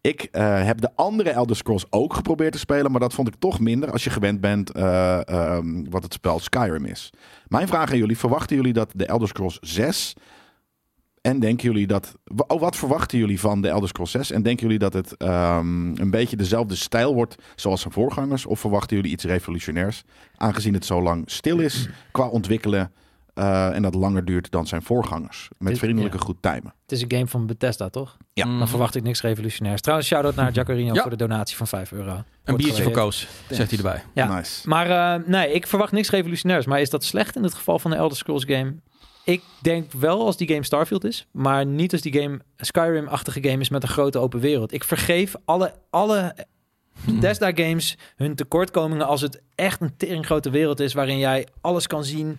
[0.00, 3.60] Ik heb de andere Elder Scrolls ook geprobeerd te spelen, maar dat vond ik toch
[3.60, 7.10] minder als je gewend bent eh, ehm, wat het spel Skyrim is.
[7.46, 10.14] Mijn vraag aan jullie, verwachten jullie dat de Elder Scrolls 6
[11.22, 12.14] en denken jullie dat.
[12.46, 14.30] Oh, wat verwachten jullie van de Elder Scrolls 6?
[14.30, 18.46] En denken jullie dat het ehm, een beetje dezelfde stijl wordt zoals zijn voorgangers?
[18.46, 20.02] Of verwachten jullie iets revolutionairs?
[20.36, 22.92] Aangezien het zo lang stil is qua ontwikkelen.
[23.34, 25.48] eh, en dat langer duurt dan zijn voorgangers.
[25.58, 26.22] Met vriendelijke ja.
[26.24, 26.74] goed timen.
[26.82, 28.16] Het is een game van Bethesda, toch?
[28.32, 28.44] Ja.
[28.44, 29.80] Dan verwacht ik niks revolutionairs.
[29.80, 31.00] Trouwens, shout-out naar Jacarino Ja.
[31.00, 32.10] voor de donatie van 5 euro.
[32.12, 32.92] Een Wordt biertje voor.
[32.92, 34.02] Koos, zegt hij erbij.
[34.14, 34.34] Ja.
[34.36, 34.68] Nice.
[34.68, 36.66] Maar eh, nee, ik verwacht niks revolutionairs.
[36.66, 38.74] Maar is dat slecht in het geval van de Elder Scrolls game?
[39.24, 43.60] Ik denk wel als die game Starfield is, maar niet als die game Skyrim-achtige game
[43.60, 44.72] is met een grote open wereld.
[44.72, 46.34] Ik vergeef alle, alle
[47.06, 51.86] Bethesda games hun tekortkomingen als het echt een tering grote wereld is waarin jij alles
[51.86, 52.38] kan zien.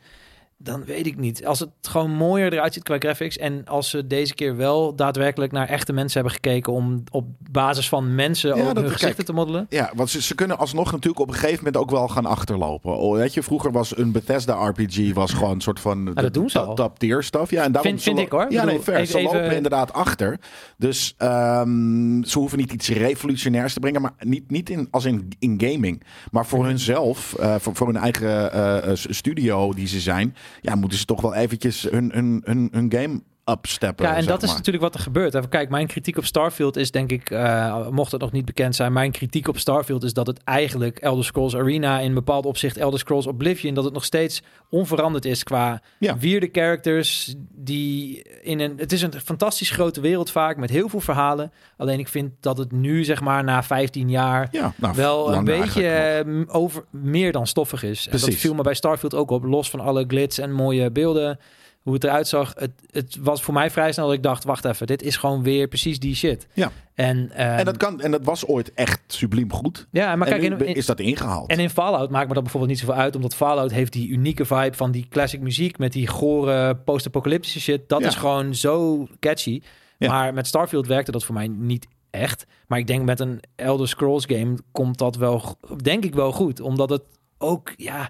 [0.64, 1.46] Dan weet ik niet.
[1.46, 3.38] Als het gewoon mooier eruit ziet qua graphics.
[3.38, 6.74] En als ze deze keer wel daadwerkelijk naar echte mensen hebben gekeken.
[6.74, 9.66] om op basis van mensen Ja, ook hun kijk, gezichten te modellen.
[9.70, 12.98] Ja, want ze, ze kunnen alsnog natuurlijk op een gegeven moment ook wel gaan achterlopen.
[12.98, 16.34] Oh, weet je, vroeger was een Bethesda RPG was gewoon een soort van Ah, dat
[16.34, 16.76] doen ze al.
[16.76, 17.52] top tier stuff.
[17.52, 18.46] Ja, en daarom Vind- vind ik, hoor.
[18.50, 20.40] Ja, nee, even- ze lopen even- inderdaad achter.
[20.78, 25.30] Dus ehm, ze hoeven niet iets revolutionairs te brengen, maar niet, niet in, als in,
[25.40, 26.04] in gaming.
[26.32, 30.76] Maar voor hunzelf, eh, voor, voor hun eigen eh, eh, studio die ze zijn, ja,
[30.76, 34.06] moeten ze toch wel eventjes hun, hun, hun, hun game upsteppen.
[34.06, 35.34] Ja, en dat is natuurlijk wat er gebeurt.
[35.34, 38.76] Even Kijk, mijn kritiek op Starfield is denk ik, eh, mocht het nog niet bekend
[38.76, 42.78] zijn, mijn kritiek op Starfield is dat het eigenlijk Elder Scrolls Arena in bepaald opzicht
[42.78, 46.18] Elder Scrolls Oblivion, dat het nog steeds onveranderd is qua Ja.
[46.18, 51.00] vierde characters die in een, het is een fantastisch grote wereld vaak met heel veel
[51.02, 51.52] verhalen.
[51.78, 55.44] Alleen ik vind dat het nu zeg maar na 15 jaar ja, nou, wel een
[55.44, 58.06] beetje eh, over meer dan stoffig is.
[58.06, 58.42] En dat Precies.
[58.42, 61.40] viel me bij Starfield ook op, los van alle glitz en mooie beelden,
[61.84, 62.54] hoe het eruit zag.
[62.58, 65.44] Het, het was voor mij vrij snel dat ik dacht, wacht even, dit is gewoon
[65.44, 66.48] weer precies die shit.
[66.54, 66.72] Ja.
[66.94, 69.88] En, ehm, En dat, kan, en dat was ooit echt subliem goed.
[69.92, 71.50] ja, maar kijk, nu in, in- is dat ingehaald.
[71.50, 74.46] en in Fallout maakt me dat bijvoorbeeld niet zoveel uit, omdat Fallout heeft die unieke
[74.46, 77.90] vibe van die classic muziek met die gore post-apocalyptische shit.
[77.90, 78.08] Dat Ja.
[78.08, 79.62] is gewoon zo catchy.
[79.98, 80.10] Ja.
[80.12, 82.46] Maar met Starfield werkte dat voor mij niet echt.
[82.68, 86.60] Maar ik denk met een Elder Scrolls game komt dat wel, denk ik wel goed,
[86.60, 87.02] omdat het
[87.38, 88.10] ook, ja,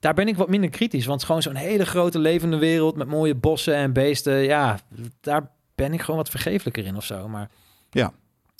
[0.00, 2.96] daar ben ik wat minder kritisch, want het is gewoon zo'n hele grote levende wereld
[2.96, 4.42] met mooie bossen en beesten.
[4.42, 4.78] Ja,
[5.20, 7.28] daar ben ik gewoon wat vergeeflijker in of zo.
[7.28, 7.50] Maar
[7.90, 8.12] Ja.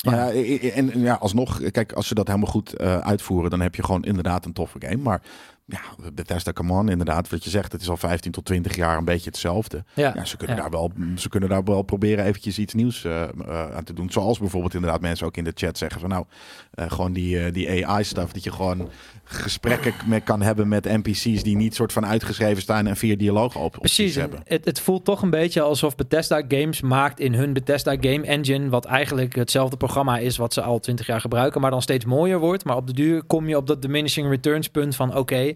[0.05, 3.61] Maar ja, en, en ja, alsnog, kijk, als ze dat helemaal goed eh, uitvoeren, dan
[3.61, 4.97] heb je gewoon inderdaad een toffe game.
[4.97, 5.23] Maar
[5.71, 8.99] ja, Bethesda, come on, inderdaad, wat je zegt, het is al 15 tot 20 jaar
[8.99, 9.85] een beetje hetzelfde.
[9.95, 10.63] ja, Ja, ze kunnen, Ja.
[10.63, 14.11] Daar, wel, ze kunnen daar wel proberen eventjes iets nieuws eh, eh, aan te doen.
[14.11, 16.25] Zoals bijvoorbeeld inderdaad mensen ook in de chat zeggen van nou,
[16.71, 18.89] eh, gewoon die, die AI-stuff, dat je gewoon
[19.25, 23.61] gesprekken mee kan hebben met NPC's die niet soort van uitgeschreven staan en vier dialogen
[23.61, 24.41] op Precies, en hebben.
[24.45, 28.69] het, het voelt toch een beetje alsof Bethesda games maakt in hun Bethesda Game Engine,
[28.69, 32.39] wat eigenlijk hetzelfde programma is wat ze al twintig jaar gebruiken, maar dan steeds mooier
[32.39, 32.65] wordt.
[32.65, 35.55] Maar op de duur kom je op dat diminishing returns punt van oké,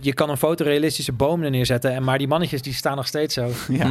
[0.00, 3.34] je kan een fotorealistische boom er neerzetten, en maar die mannetjes die staan nog steeds
[3.34, 3.50] zo.
[3.68, 3.90] Ja,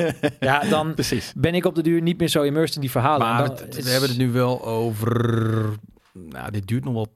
[0.40, 1.32] Ja, dan precies.
[1.36, 3.26] ben ik op de duur niet meer zo immersed in die verhalen.
[3.26, 5.64] En Maar dan- het- het is- we hebben het nu wel over...
[6.12, 7.06] Nou, dit duurt nog wel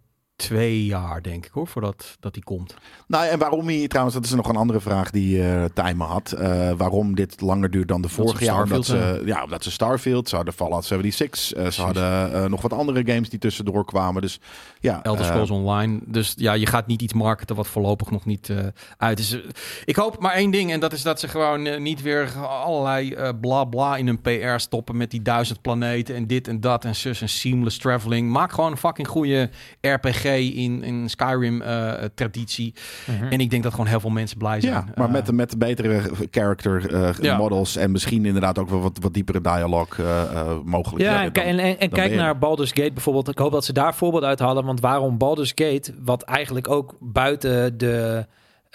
[0.45, 2.75] twee jaar, denk ik, hoor, voordat dat die komt.
[3.07, 6.33] Nou, en waarom hij trouwens, dat is nog een andere vraag die eh Tijmen had.
[6.33, 8.63] Eh, waarom dit langer duurt dan de vorige jaar?
[8.63, 12.73] Omdat ze, ja, omdat ze Starfield, ze hadden Fallout 76, eh, ze hadden nog wat
[12.73, 14.23] andere games die tussendoor kwamen.
[14.23, 14.41] Dus
[14.81, 16.01] ja, Elder Scrolls Online.
[16.07, 18.53] Dus ja, je gaat niet iets marketen wat voorlopig nog niet
[18.97, 19.39] uit is.
[19.85, 20.73] Ik hoop maar één ding.
[20.73, 24.97] En dat is dat ze gewoon niet weer allerlei bla bla in hun PR stoppen
[24.97, 28.31] met die duizend planeten en dit en dat en zus en seamless traveling.
[28.31, 32.75] Maak gewoon een fucking goede RPG in, in Skyrim eh, traditie.
[33.07, 33.25] Mhm.
[33.33, 34.73] En ik denk dat gewoon heel veel mensen blij zijn.
[34.73, 37.37] Ja, maar Eh, met, met de betere character eh, Ja.
[37.37, 41.03] models en misschien inderdaad ook wel wat, wat diepere dialoog eh eh, mogelijk.
[41.05, 43.29] Ja, en, dan- en, en, en dan kijk naar Baldur's Gate bijvoorbeeld.
[43.29, 44.65] Ik hoop dat ze daar voorbeeld uit halen.
[44.65, 48.27] Want waarom Baldur's Gate, wat eigenlijk ook buiten de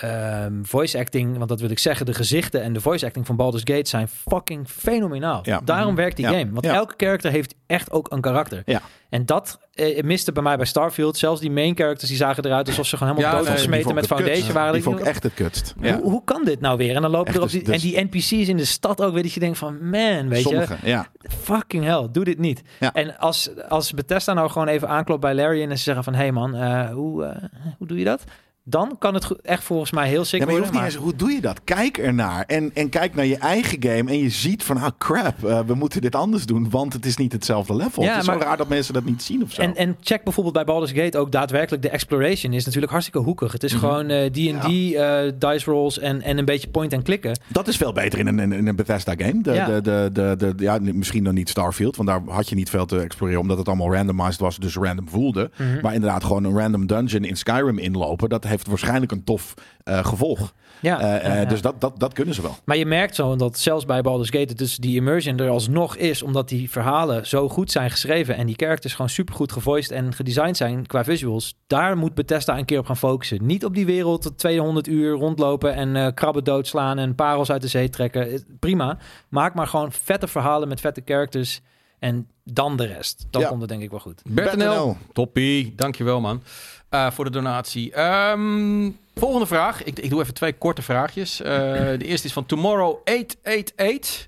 [0.01, 3.35] ehm, voice acting, want dat wil ik zeggen, de gezichten en de voice acting van
[3.35, 5.39] Baldur's Gate zijn fucking fenomenaal.
[5.43, 5.61] Ja.
[5.63, 6.31] Daarom werkt die Ja.
[6.31, 6.51] game.
[6.51, 6.73] Want Ja.
[6.73, 8.63] elke character heeft echt ook een karakter.
[9.09, 11.17] En dat eh, miste bij mij bij Starfield.
[11.17, 14.05] Zelfs die main characters die zagen eruit alsof ze gewoon helemaal dood nee, gesmeten met
[14.07, 14.53] foundation kutst.
[14.53, 14.73] waren.
[14.73, 15.73] Die vond ik echt het kutst.
[15.81, 16.95] Hoe, hoe kan dit nou weer?
[16.95, 19.23] En dan lopen er op dus- die, en die NPC's in de stad ook weer
[19.23, 20.65] dat je denkt van man, weet je.
[20.65, 21.05] Sommige.
[21.41, 22.61] Fucking hell, doe dit niet.
[22.93, 26.13] En als, als Bethesda nou gewoon even aanklopt bij Larry en ze zeggen van...
[26.13, 27.43] hey man, eh, hoe, eh,
[27.77, 28.23] hoe doe je dat?
[28.69, 30.79] Dan kan het echt volgens mij heel sick Ja, maar je worden.
[30.81, 31.61] hoeft niet maar- eens, hoe doe je dat?
[31.63, 32.43] Kijk ernaar.
[32.47, 34.09] En, en kijk naar je eigen game.
[34.11, 36.69] En je ziet van, ah crap, eh, we moeten dit anders doen.
[36.69, 38.03] Want het is niet hetzelfde level.
[38.03, 39.61] Ja, het is maar- zo raar dat mensen dat niet zien of zo.
[39.61, 43.51] En, en check bijvoorbeeld bij Baldur's Gate ook daadwerkelijk de exploration is natuurlijk hartstikke hoekig.
[43.51, 43.79] Het is Mhm.
[43.81, 47.37] gewoon eh, D&D, eh, dice rolls en, en een beetje point en klikken.
[47.47, 49.41] dat is veel beter in een, in een Bethesda game.
[49.41, 49.65] De, Ja.
[49.65, 51.95] de, de, de, de, ja, misschien nog niet Starfield.
[51.95, 53.41] Want daar had je niet veel te exploreren.
[53.41, 54.57] Omdat het allemaal randomized was.
[54.57, 55.49] Dus random voelde.
[55.57, 55.81] Mhm.
[55.81, 58.29] Maar inderdaad gewoon een random dungeon in Skyrim inlopen.
[58.29, 59.53] Dat heeft waarschijnlijk een tof
[59.83, 60.53] eh, gevolg.
[60.81, 61.45] Ja, Eh, eh, ja, ja.
[61.45, 62.57] Dus dat, dat, dat kunnen ze wel.
[62.65, 66.21] Maar je merkt zo dat zelfs bij Baldur's Gate dus die immersion er alsnog is,
[66.21, 70.57] omdat die verhalen zo goed zijn geschreven en die characters gewoon supergoed gevoiced en gedesigned
[70.57, 71.55] zijn qua visuals.
[71.67, 73.45] Daar moet Bethesda een keer op gaan focussen.
[73.45, 77.61] Niet op die wereld tot 200 uur rondlopen en eh, krabben doodslaan en parels uit
[77.61, 78.43] de zee trekken.
[78.59, 78.97] Prima.
[79.29, 81.61] Maak maar gewoon vette verhalen met vette characters
[81.99, 83.25] en dan de rest.
[83.29, 83.47] Dan Ja.
[83.47, 84.21] komt het denk ik wel goed.
[84.25, 85.73] Bertenel, toppie.
[85.75, 86.41] Dankjewel man
[86.89, 87.91] eh, voor de donatie.
[87.93, 89.83] Ehm, volgende vraag.
[89.83, 91.41] Ik, ik doe even twee korte vraagjes.
[91.41, 91.51] Eh,
[91.99, 94.27] de eerste is van Tomorrow888.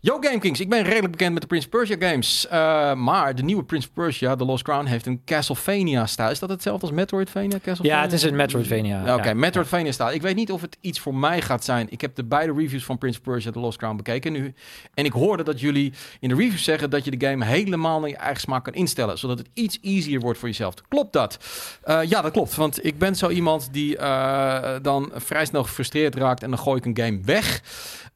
[0.00, 2.46] Yo GameKings, ik ben redelijk bekend met de Prince Persia games.
[2.48, 6.30] Eh, maar de nieuwe Prince Persia, The Lost Crown, heeft een Castlevania-stijl.
[6.30, 7.48] Is dat hetzelfde als Metroidvania?
[7.58, 7.96] Castlevania?
[7.96, 9.14] Ja, het is een Metroidvania.
[9.16, 9.34] Oké, Ja.
[9.34, 10.12] Metroidvania-stijl.
[10.12, 11.86] Ik weet niet of het iets voor mij gaat zijn.
[11.90, 14.54] Ik heb de beide reviews van Prince Persia, The Lost Crown bekeken nu.
[14.94, 18.08] En ik hoorde dat jullie in de reviews zeggen dat je de game helemaal naar
[18.08, 19.18] je eigen smaak kan instellen.
[19.18, 20.74] Zodat het iets easier wordt voor jezelf.
[20.88, 21.38] Klopt dat?
[21.82, 22.54] Eh, ja, dat klopt.
[22.54, 26.78] Want ik ben zo iemand die eh, dan vrij snel gefrustreerd raakt en dan gooi
[26.78, 27.62] ik een game weg.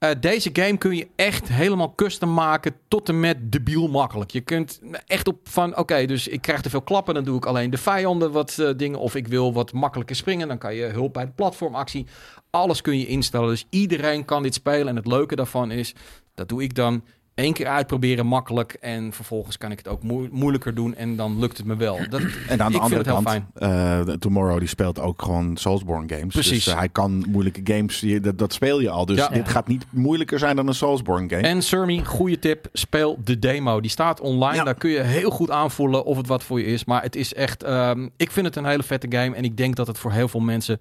[0.00, 4.30] Eh, deze game kun je echt helemaal custom maken tot en met debiel makkelijk.
[4.30, 7.46] Je kunt echt op van, oké, dus ik krijg te veel klappen, dan doe ik
[7.46, 8.98] alleen de vijanden wat eh, dingen.
[8.98, 12.06] Of ik wil wat makkelijker springen, dan kan je hulp bij de platformactie.
[12.50, 14.88] Alles kun je instellen, dus iedereen kan dit spelen.
[14.88, 15.94] En het leuke daarvan is,
[16.34, 18.72] dat doe ik dan één keer uitproberen makkelijk.
[18.80, 21.98] En vervolgens kan ik het ook moe- moeilijker doen en dan lukt het me wel.
[22.10, 26.34] Dat, En aan de andere kant, eh, Tomorrow die speelt ook gewoon Soulsborne games.
[26.34, 26.64] Precies.
[26.64, 29.06] Dus hij kan moeilijke games, dat, dat speel je al.
[29.06, 29.28] Dus Ja.
[29.28, 31.42] dit gaat niet moeilijker zijn dan een Soulsborne game.
[31.42, 33.80] En Surmy, goede tip, speel de demo.
[33.80, 34.64] Die staat online, Ja.
[34.64, 36.84] daar kun je heel goed aanvoelen of het wat voor je is.
[36.84, 39.36] Maar het is echt, ehm, ik vind het een hele vette game.
[39.36, 40.80] En ik denk dat het voor heel veel mensen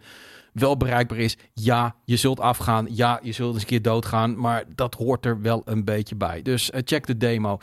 [0.53, 1.37] wel bereikbaar is.
[1.53, 2.87] Ja, je zult afgaan.
[2.89, 4.37] Ja, je zult eens een keer doodgaan.
[4.39, 6.41] Maar dat hoort er wel een beetje bij.
[6.41, 7.57] Dus eh, check de demo.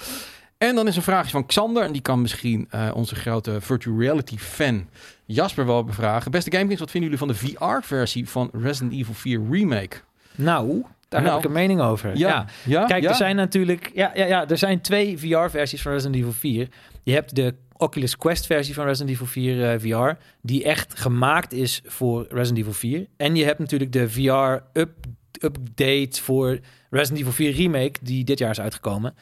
[0.59, 1.82] En dan is een vraagje van Xander.
[1.82, 4.89] En die kan misschien eh, onze grote virtual reality fan
[5.24, 6.30] Jasper wel bevragen.
[6.30, 9.97] Beste GameKings, wat vinden jullie van de VR-versie van Resident Evil 4 Remake?
[10.34, 11.34] Nou, daar Nou.
[11.34, 12.16] heb ik een mening over.
[12.16, 12.45] ja.
[12.64, 13.09] ja Kijk, ja?
[13.09, 13.91] er zijn natuurlijk.
[13.95, 16.68] Ja, ja, ja, er zijn twee VR-versies van Resident Evil 4.
[17.03, 20.11] Je hebt de Oculus Quest-versie van Resident Evil 4 eh, VR,
[20.43, 23.07] die echt gemaakt is voor Resident Evil 4.
[23.16, 26.59] En je hebt natuurlijk de VR-update voor
[26.91, 29.14] Resident Evil 4 Remake, die dit jaar is uitgekomen.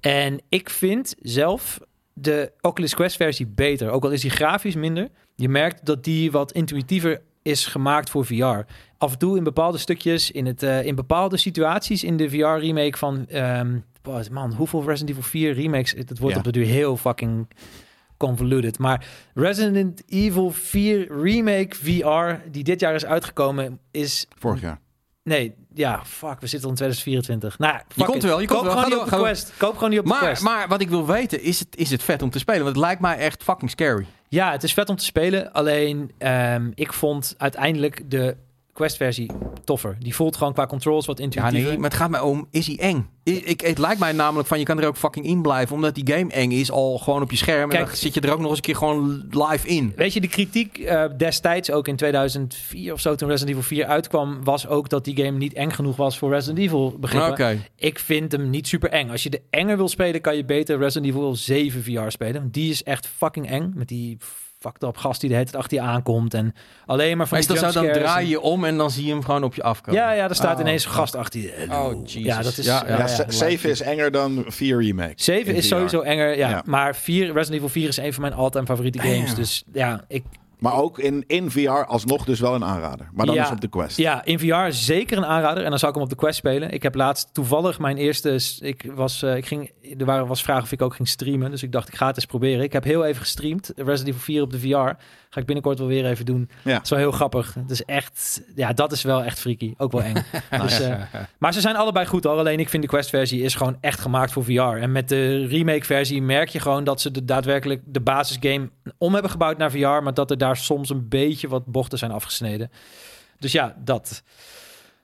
[0.00, 1.80] En ik vind zelf
[2.12, 5.08] de Oculus Quest-versie beter, ook al is die grafisch minder.
[5.36, 8.60] Je merkt dat die wat intuïtiever is gemaakt voor VR
[8.98, 12.98] af en toe in bepaalde stukjes, in, het, eh, in bepaalde situaties in de VR-remake
[12.98, 13.26] van...
[13.28, 13.78] ehm,
[14.30, 15.90] man, hoeveel Resident Evil 4 remakes?
[15.92, 16.38] Het wordt Ja.
[16.40, 17.46] op de duur heel fucking
[18.26, 18.78] convoluted.
[18.78, 24.26] Maar Resident Evil 4 Remake VR, die dit jaar is uitgekomen, is...
[24.38, 24.80] Vorig jaar.
[25.22, 27.58] Nee, ja, fuck, we zitten in 2024.
[27.58, 28.22] Nou, fuck komt it.
[28.22, 28.76] wel, je komt Koop wel.
[28.76, 29.52] gewoon niet op de Quest.
[29.56, 30.42] Koop gewoon niet op de Maar, Quest.
[30.42, 32.62] maar wat ik wil weten, is het, is het vet om te spelen?
[32.62, 34.06] Want het lijkt mij echt fucking scary.
[34.28, 35.52] Ja, het is vet om te spelen.
[35.52, 38.36] Alleen, ehm, ik vond uiteindelijk de
[38.80, 39.30] Quest-versie
[39.64, 39.96] toffer.
[39.98, 41.68] Die voelt gewoon qua controls wat Ja, intuïtiever.
[41.68, 43.08] nee, maar het gaat mij om, is hij eng?
[43.22, 46.14] Ik, het lijkt mij namelijk van, je kan er ook fucking in blijven, omdat die
[46.14, 47.70] game eng is, al gewoon op je scherm.
[47.70, 49.92] en dan zit je er ook nog eens een keer gewoon live in.
[49.96, 53.84] Weet je, de kritiek eh, destijds, ook in 2004 of zo, toen Resident Evil 4
[53.86, 57.30] uitkwam, was ook dat die game niet eng genoeg was voor Resident Evil begrippen.
[57.30, 57.58] Oké.
[57.76, 59.10] Ik vind hem niet super eng.
[59.10, 62.40] Als je de enger wil spelen, kan je beter Resident Evil 7 VR spelen.
[62.40, 63.72] Want die is echt fucking eng.
[63.74, 64.16] Met die
[64.60, 66.34] fucked up gast die de hele tijd achter je aankomt.
[66.34, 66.54] En
[66.86, 69.24] alleen maar van die zou dan jumpscares draai je om en dan zie je hem
[69.24, 70.00] gewoon op je afkomen.
[70.00, 71.66] Ja, ja, er staat Oh, ineens een gast achter je.
[71.70, 72.22] Oh, Jesus.
[72.22, 72.66] Ja, dat is...
[72.66, 72.92] Ja, ja.
[72.92, 73.30] Ja, ja, ze- ja.
[73.32, 75.12] 7 is enger dan 4 Remake.
[75.16, 75.74] 7 in is VR.
[75.74, 76.48] sowieso enger, ja.
[76.48, 76.62] Ja.
[76.66, 79.34] Maar 4, Resident Evil 4 is een van mijn all-time favoriete games.
[79.34, 80.24] Dus ja, ik,
[80.60, 83.08] Maar ook in, in VR alsnog dus wel een aanrader.
[83.12, 83.44] Maar dan Ja.
[83.44, 83.96] is op de Quest.
[83.96, 85.64] Ja, in VR zeker een aanrader.
[85.64, 86.70] En dan zou ik hem op de Quest spelen.
[86.70, 88.40] Ik heb laatst toevallig mijn eerste...
[88.60, 91.50] Ik was, eh, ik ging, er waren, was vragen of ik ook ging streamen.
[91.50, 92.64] Dus ik dacht, ik ga het eens proberen.
[92.64, 93.72] Ik heb heel even gestreamd.
[93.76, 95.02] Resident Evil 4 op de VR.
[95.32, 96.50] Ga ik binnenkort wel weer even doen.
[96.64, 96.72] Ja.
[96.72, 97.54] Het is wel heel grappig.
[97.54, 98.42] Het is echt...
[98.54, 99.74] Ja, dat is wel echt freaky.
[99.76, 100.14] Ook wel eng.
[100.62, 100.94] dus, eh,
[101.38, 102.38] maar ze zijn allebei goed hoor.
[102.38, 104.60] Alleen ik vind de Quest-versie is gewoon echt gemaakt voor VR.
[104.60, 108.68] En met de remake-versie merk je gewoon dat ze de daadwerkelijk de basisgame
[108.98, 109.78] om hebben gebouwd naar VR.
[109.78, 112.70] Maar dat er daar soms een beetje wat bochten zijn afgesneden.
[113.38, 114.22] Dus ja, dat.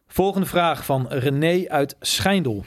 [0.07, 2.64] Volgende vraag van René uit Schijndel.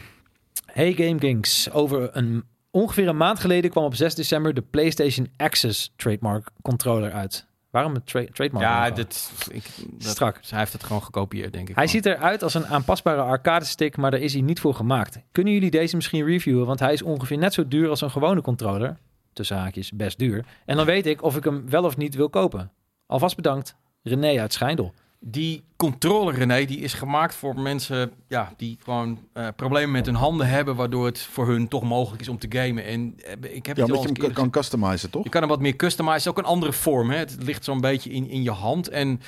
[0.66, 5.94] Hey GameKings, over een ongeveer een maand geleden kwam op 6 december de PlayStation Access
[5.96, 7.48] trademark controller uit.
[7.70, 8.66] Waarom een tra trademark?
[8.66, 10.40] Ja, dit, ik, dat, Strak.
[10.50, 11.76] Hij heeft het gewoon gekopieerd, denk ik.
[11.76, 12.04] Hij gewoon.
[12.04, 15.20] ziet eruit als een aanpasbare arcade stick, maar daar is hij niet voor gemaakt.
[15.32, 16.66] Kunnen jullie deze misschien reviewen?
[16.66, 18.98] Want hij is ongeveer net zo duur als een gewone controller.
[19.34, 20.46] Tussen haakjes, best duur.
[20.66, 22.72] En dan weet ik of ik hem wel of niet wil kopen.
[23.06, 23.76] Alvast bedankt.
[24.04, 24.94] René uit Schijndel.
[25.20, 30.16] Die controller, René, die is gemaakt voor mensen ja, die gewoon eh, problemen met hun
[30.16, 32.86] handen hebben, waardoor het voor hun toch mogelijk is om te gamen.
[32.86, 35.24] En eh, ik heb Ja, het al omdat je hem eerder kan customizen, toch?
[35.24, 36.32] Je kan hem wat meer customizen.
[36.32, 37.10] Ook een andere vorm.
[37.10, 37.18] Hè?
[37.18, 38.90] Het ligt zo'n beetje in, in je hand.
[38.90, 39.22] En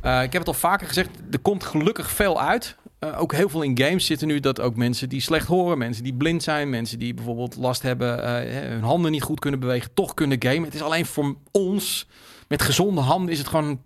[0.00, 1.10] eh, ik heb het al vaker gezegd.
[1.30, 2.76] Er komt gelukkig veel uit.
[3.04, 6.04] Eh, ook heel veel in games zitten nu dat ook mensen die slecht horen, mensen
[6.04, 9.94] die blind zijn, mensen die bijvoorbeeld last hebben, eh, hun handen niet goed kunnen bewegen,
[9.94, 10.64] toch kunnen gamen.
[10.64, 12.06] Het is alleen voor ons
[12.48, 13.80] met gezonde handen is het gewoon.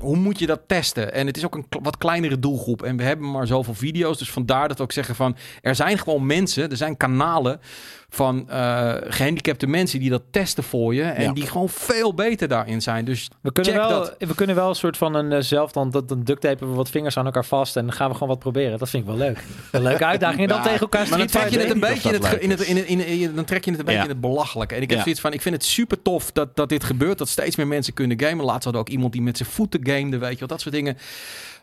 [0.00, 1.12] Hoe moet je dat testen?
[1.12, 2.82] En het is ook een wat kleinere doelgroep.
[2.82, 4.18] En we hebben maar zoveel video's.
[4.18, 5.36] Dus vandaar dat we ook zeggen van...
[5.60, 7.60] Er zijn gewoon mensen, er zijn kanalen
[8.14, 11.02] van eh, gehandicapte mensen die dat testen voor je.
[11.02, 11.32] En Ja.
[11.32, 13.04] die gewoon veel beter daarin zijn.
[13.04, 14.14] Dus We kunnen, Check wel, dat.
[14.18, 16.90] we kunnen wel een soort van een uh, zelf, dan, dan dan ducttapen we wat
[16.90, 18.78] vingers aan elkaar vast en dan gaan we gewoon wat proberen.
[18.78, 19.44] Dat vind ik wel leuk.
[19.72, 20.40] Een leuke uitdaging.
[20.42, 22.30] En dan Ja, tegen elkaar Maar dan trek je het een beetje of in dat
[22.30, 24.00] het, ge- leuk in het, in het, in het- dan trek je het een beetje
[24.00, 24.06] Ja.
[24.06, 24.74] in het belachelijke.
[24.74, 25.02] En ik heb Ja.
[25.04, 27.18] zoiets van, ik vind het super tof dat, dat dit gebeurt.
[27.18, 28.44] Dat steeds meer mensen kunnen gamen.
[28.44, 30.74] Laatst hadden we ook iemand die met zijn voeten gamede, weet je wel, dat soort
[30.74, 30.96] dingen.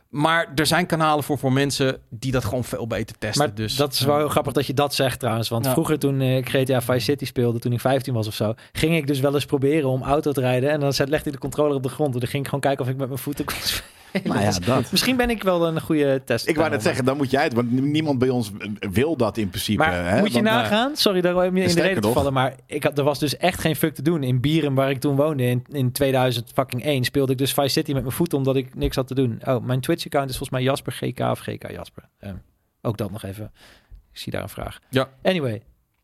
[0.09, 3.45] Maar er zijn kanalen voor, voor mensen die dat gewoon veel beter testen.
[3.45, 5.49] Maar dus, dat is wel heel grappig dat je dat zegt trouwens.
[5.49, 5.71] Want Ja.
[5.71, 8.95] vroeger toen eh, ik GTA Vice City speelde, toen ik 15 was of zo, ging
[8.95, 10.69] ik dus wel eens proberen om auto te rijden.
[10.69, 12.13] En dan legde ik de controller op de grond.
[12.13, 13.97] En dan ging ik gewoon kijken of ik met mijn voeten kon spelen.
[14.23, 14.91] Nou ja, dat.
[14.91, 16.47] Misschien ben ik wel een goede test.
[16.47, 19.49] Ik wou net zeggen, dan moet jij het, want niemand bij ons wil dat in
[19.49, 19.77] principe.
[19.77, 20.19] Maar hè?
[20.19, 20.95] moet je Want- nagaan?
[20.95, 22.33] Sorry daarom in de reden te vallen.
[22.33, 24.23] Maar ik had, er was dus echt geen fuck te doen.
[24.23, 28.01] In Bierum, waar ik toen woonde, in, in 2001, speelde ik dus Vice City met
[28.01, 29.41] mijn voeten omdat ik niks had te doen.
[29.45, 32.03] Oh, mijn Twitch-account is volgens mij Jasper GK of GK Jasper.
[32.19, 32.31] Eh,
[32.81, 33.51] ook dat nog even.
[34.11, 34.79] Ik zie daar een vraag.
[34.89, 35.09] Ja.
[35.23, 35.61] Anyway.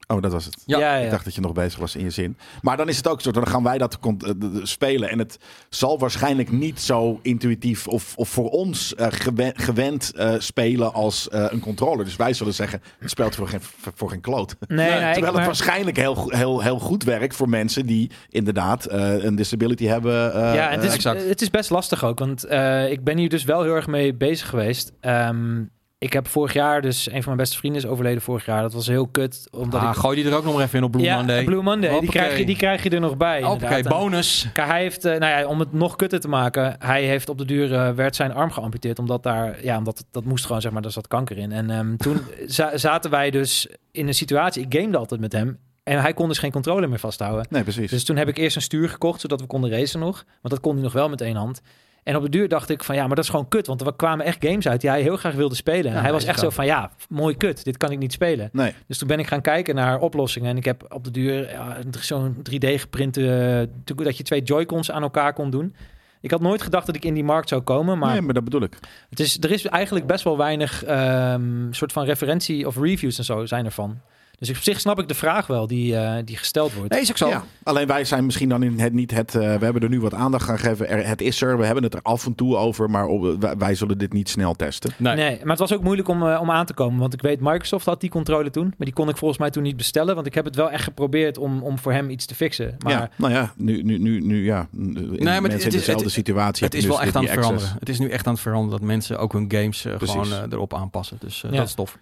[0.08, 0.58] Oh, dat was het.
[0.66, 2.38] Ja, ja, Ik dacht dat je nog bezig was in je zin.
[2.62, 4.32] Maar dan is het ook zo, dan gaan wij dat eh,
[4.64, 5.10] spelen.
[5.10, 5.38] En het
[5.70, 11.30] zal waarschijnlijk niet zo intuïtief of, of voor ons eh, gewen- gewend eh, spelen als
[11.30, 12.06] eh, een controller.
[12.06, 13.60] Dus wij zullen zeggen, het speelt voor geen,
[13.96, 14.56] voor geen kloot.
[14.68, 18.12] Nee, nee, ik- Terwijl het maar- waarschijnlijk heel, heel, heel goed werkt voor mensen die
[18.30, 20.34] inderdaad eh, een disability hebben.
[20.34, 21.28] eh, ja, het is, exact.
[21.28, 22.20] het is best lastig ook.
[22.20, 24.92] Want eh, ik ben hier dus wel heel erg mee bezig geweest.
[25.00, 25.64] Ehm,
[25.98, 28.62] ik heb vorig jaar, dus een van mijn beste vrienden is overleden vorig jaar.
[28.62, 29.48] Dat was heel kut.
[29.52, 31.44] Omdat Ah, ik, gooi die er ook nog maar even in op Blue ja, Monday.
[31.44, 32.00] Blue Monday.
[32.00, 33.44] Die krijg, je, die krijg je er nog bij.
[33.44, 33.66] Oké.
[33.66, 34.48] En- bonus.
[34.54, 37.38] Kijk, hij heeft, eh, nou ja, om het nog kutter te maken, hij heeft op
[37.38, 40.62] de duur eh, werd zijn arm geamputeerd, omdat daar, ja, omdat het- dat moest gewoon,
[40.62, 41.52] zeg maar, daar zat kanker in.
[41.52, 45.58] En ehm, toen za- zaten wij dus in een situatie, ik gamede altijd met hem,
[45.84, 47.46] en hij kon dus geen controller meer vasthouden.
[47.50, 47.90] Nee, precies.
[47.90, 50.60] Dus toen heb ik eerst een stuur gekocht, zodat we konden racen nog, want dat
[50.60, 51.62] kon hij nog wel met één hand.
[52.06, 53.96] En op de duur dacht ik van ja, maar dat is gewoon kut, want er
[53.96, 55.92] kwamen echt games uit die hij heel graag wilde spelen.
[55.92, 58.50] Ja, hij was echt zo van ja, mooi kut, dit kan ik niet spelen.
[58.52, 58.74] nee.
[58.88, 60.50] Dus toen ben ik gaan kijken naar oplossingen.
[60.50, 63.68] En ik heb op de duur ja, zo'n 3D geprinte...
[63.86, 65.76] uh, dat je twee Joy-Cons aan elkaar kon doen.
[66.22, 67.98] Ik had nooit gedacht dat ik in die markt zou komen.
[67.98, 68.78] Maar nee, maar dat bedoel ik.
[69.10, 73.24] het is, er is eigenlijk best wel weinig ehm, soort van referentie of reviews en
[73.24, 74.00] zo zijn ervan.
[74.40, 76.92] Dus op zich snap ik de vraag wel die, eh, die gesteld wordt.
[76.92, 77.28] Nee, is ook zo.
[77.28, 79.36] Ja, alleen wij zijn misschien dan in het niet het.
[79.36, 80.90] eh, we hebben er nu wat aandacht aan gegeven.
[80.90, 81.58] Er, het is er.
[81.58, 82.90] We hebben het er af en toe over.
[82.90, 84.92] Maar op- wij, wij zullen dit niet snel testen.
[84.98, 85.16] Nee.
[85.16, 87.00] Nee, maar het was ook moeilijk om, eh, om aan te komen.
[87.00, 88.64] Want ik weet, Microsoft had die controle toen.
[88.66, 90.16] Maar die kon ik volgens mij toen niet bestellen.
[90.16, 92.76] Want ik heb het wel echt geprobeerd om, om voor hem iets te fixen.
[92.80, 94.68] Maar ja, nou ja, nu, nu, nu, nu ja.
[94.72, 96.66] Nee, maar mensen het- het in is- dezelfde het- situatie.
[96.66, 97.70] Het is wel dus echt aan het veranderen.
[97.80, 101.18] Het is nu echt aan het veranderen dat mensen ook hun games gewoon erop aanpassen.
[101.20, 101.50] Dus Ja.
[101.58, 101.98] dat is tof.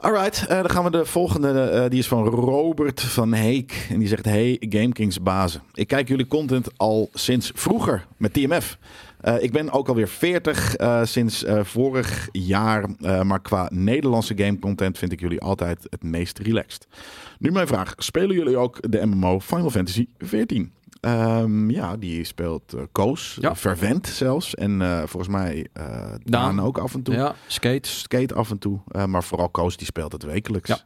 [0.00, 1.60] Alright, eh, dan gaan we de volgende.
[1.60, 3.86] eh, die is van Robert van Heek.
[3.90, 5.62] En die zegt: Hey, GameKings bazen.
[5.74, 8.78] Ik kijk jullie content al sinds vroeger met TMF.
[9.20, 12.88] Eh, ik ben ook alweer 40 eh, sinds vorig jaar.
[13.22, 16.86] maar qua Nederlandse gamecontent vind ik jullie altijd het meest relaxed.
[17.38, 20.72] Nu mijn vraag: spelen jullie ook de MMO Final Fantasy 14?
[21.00, 23.38] Ehm, ja, die speelt eh Koos.
[23.40, 23.56] Ja.
[23.56, 24.54] Vervent zelfs.
[24.54, 26.18] En eh, volgens mij eh Daan.
[26.24, 26.60] Daan.
[26.60, 27.14] ook af en toe.
[27.14, 27.88] Ja, skate.
[27.88, 28.78] Skate af en toe.
[29.06, 30.68] maar vooral Koos die speelt het wekelijks.
[30.68, 30.78] Ja.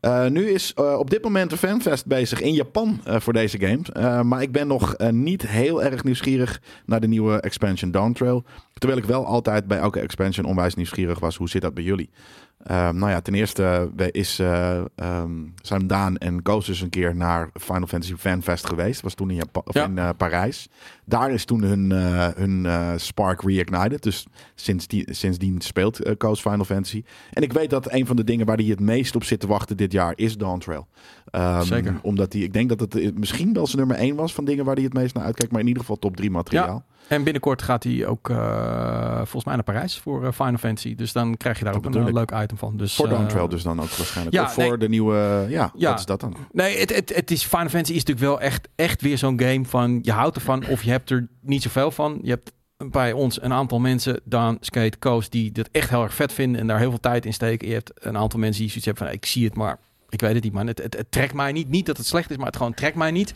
[0.00, 3.58] Eh, nu is eh, op dit moment de fanfest bezig in Japan eh, voor deze
[3.58, 4.22] game.
[4.24, 8.44] Maar ik ben nog niet heel erg nieuwsgierig naar de nieuwe expansion Dawn Trail.
[8.74, 11.36] Terwijl ik wel altijd bij elke expansion onwijs nieuwsgierig was.
[11.36, 12.10] Hoe zit dat bij jullie?
[12.58, 15.30] Eh, nou ja, ten eerste is, eh, ehm,
[15.62, 19.00] zijn Daan en Koos dus een keer naar Final Fantasy Fanfest geweest.
[19.00, 19.84] Was toen in, Japan, of Ja.
[19.84, 20.68] in Parijs.
[21.04, 21.90] Daar is toen hun,
[22.36, 22.66] hun
[23.00, 24.02] spark reignited.
[24.02, 27.02] Dus sindsdien, sindsdien speelt Koos Final Fantasy.
[27.32, 29.46] En ik weet dat een van de dingen waar hij het meest op zit te
[29.46, 30.86] wachten dit jaar is Dawn Trail.
[31.30, 31.98] Ehm, Zeker.
[32.02, 34.64] Omdat hij, ik denk dat het eh, misschien wel zijn nummer één was van dingen
[34.64, 35.52] waar hij het meest naar uitkijkt.
[35.52, 36.84] Maar in ieder geval top 3 materiaal.
[37.08, 40.94] En binnenkort gaat hij ook uh, volgens mij naar Parijs voor uh, Final Fantasy.
[40.94, 42.76] Dus dan krijg je daar Dat ook een leuk item van.
[42.76, 44.36] Dus, Voor uh, on-trail dus dan ook waarschijnlijk.
[44.36, 44.78] ja, of voor nee.
[44.78, 45.46] de nieuwe...
[45.48, 45.90] ja, Ja.
[45.90, 46.36] wat is dat dan?
[46.52, 49.64] Nee, het, het, het is, Final Fantasy is natuurlijk wel echt, echt weer zo'n game
[49.64, 49.98] van...
[50.02, 52.18] je houdt ervan of je hebt er niet zoveel van.
[52.22, 52.52] Je hebt
[52.86, 55.30] bij ons een aantal mensen, Daan, Skate, Koos...
[55.30, 57.68] die dat echt heel erg vet vinden en daar heel veel tijd in steken.
[57.68, 59.14] Je hebt een aantal mensen die zoiets hebben van...
[59.14, 60.66] ik zie het, maar ik weet het niet, man.
[60.66, 61.68] Het, het, het trekt mij niet.
[61.68, 63.34] Niet dat het slecht is, maar het gewoon trekt mij niet.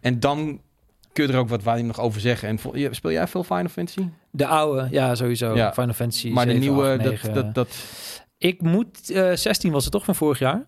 [0.00, 0.60] En dan
[1.12, 2.48] kun je er ook wat waar nog over zeggen.
[2.48, 2.58] En
[2.94, 4.08] speel jij veel Final Fantasy?
[4.30, 5.56] De oude, ja, sowieso.
[5.56, 5.72] Ja.
[5.72, 7.34] Final Fantasy maar de 7, nieuwe, 8, 9.
[7.34, 7.68] dat, dat, dat...
[8.38, 10.66] Ik moet, eh 16 was het toch van vorig jaar?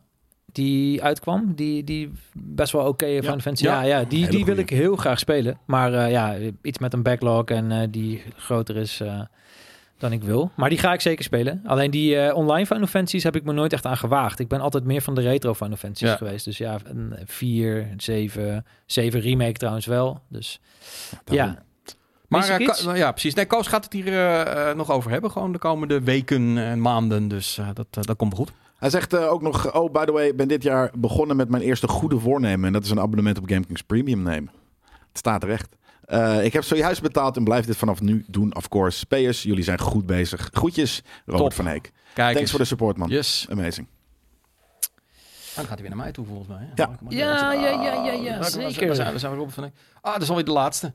[0.52, 3.64] Die uitkwam, die, die best wel oké Final Fantasy.
[3.64, 3.82] Ja.
[3.82, 4.68] Ja, ja, die, Hele die wil goeie.
[4.70, 5.58] ik heel graag spelen.
[5.64, 9.20] Maar eh, ja, iets met een backlog en eh, die groter is eh,
[9.98, 10.50] dan ik wil.
[10.56, 11.60] Maar die ga ik zeker spelen.
[11.66, 14.38] Alleen die online Final Fantasies heb ik me nooit echt aan gewaagd.
[14.38, 16.16] Ik ben altijd meer van de retro Final Fantasies Ja.
[16.16, 16.44] geweest.
[16.44, 20.22] Dus ja, een 4, 7, 7 remake trouwens wel.
[20.28, 20.60] Dus
[21.24, 21.54] Daarom.
[21.54, 21.62] ja.
[22.28, 22.58] Maar?
[22.62, 23.34] Ka- ja, precies.
[23.34, 24.12] Nee, Koos gaat het hier
[24.76, 25.30] nog over hebben.
[25.30, 27.28] Gewoon de komende weken en maanden.
[27.28, 28.52] Dus dat, dat komt goed.
[28.80, 31.48] Hij zegt eh, ook nog, oh by the way, ik ben dit jaar begonnen met
[31.48, 32.66] mijn eerste goede voornemen.
[32.66, 34.50] En dat is een abonnement op GameKings Premium nemen.
[35.08, 35.68] Het staat terecht.
[36.04, 39.06] Eh, ik heb zojuist betaald en blijf dit vanaf nu doen, of course.
[39.06, 40.48] Payers, jullie zijn goed bezig.
[40.52, 41.52] Groetjes, Robert Top.
[41.52, 41.82] van Heek.
[41.82, 42.50] Kijk Thanks eens.
[42.50, 43.08] voor de support, man.
[43.08, 43.46] Yes.
[43.50, 43.86] Amazing.
[45.54, 46.58] Dan gaat hij weer naar mij toe, volgens mij.
[46.74, 46.82] hè?
[46.82, 46.90] Ja.
[47.08, 48.86] Ja, ja, ja, ja, ja, Ah, zeker.
[48.86, 49.18] Waar zijn we?
[49.18, 49.74] Zijn we Robert van Eyck?
[50.00, 50.92] Ah, dat is alweer de laatste.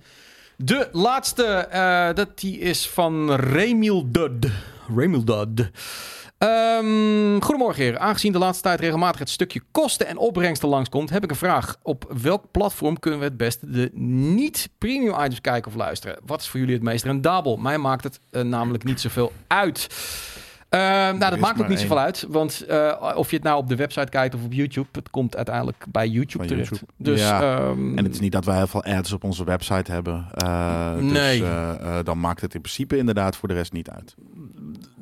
[0.57, 4.47] De laatste, eh, dat die is van Remil Dud.
[4.95, 5.69] Remil Dud.
[6.49, 7.99] Ehm, goedemorgen heren.
[7.99, 11.75] Aangezien de laatste tijd regelmatig het stukje kosten en opbrengsten langskomt, heb ik een vraag.
[11.81, 16.17] Op welk platform kunnen we het beste de niet-premium items kijken of luisteren?
[16.25, 17.57] Wat is voor jullie het meest rendabel?
[17.57, 19.87] Mij maakt het eh, namelijk niet zoveel uit.
[20.69, 22.25] Eh, nou, dat maakt ook niet zoveel uit.
[22.29, 25.35] Want eh, of je het nou op de website kijkt of op YouTube, het komt
[25.35, 26.69] uiteindelijk bij YouTube Bij terecht.
[26.69, 26.91] YouTube.
[26.97, 27.41] Dus, Ja.
[27.41, 30.25] ehm, En het is niet dat wij heel veel ads op onze website hebben.
[30.33, 31.39] Eh, Nee.
[31.39, 34.15] Dus eh, eh, dan maakt het in principe inderdaad voor de rest niet uit.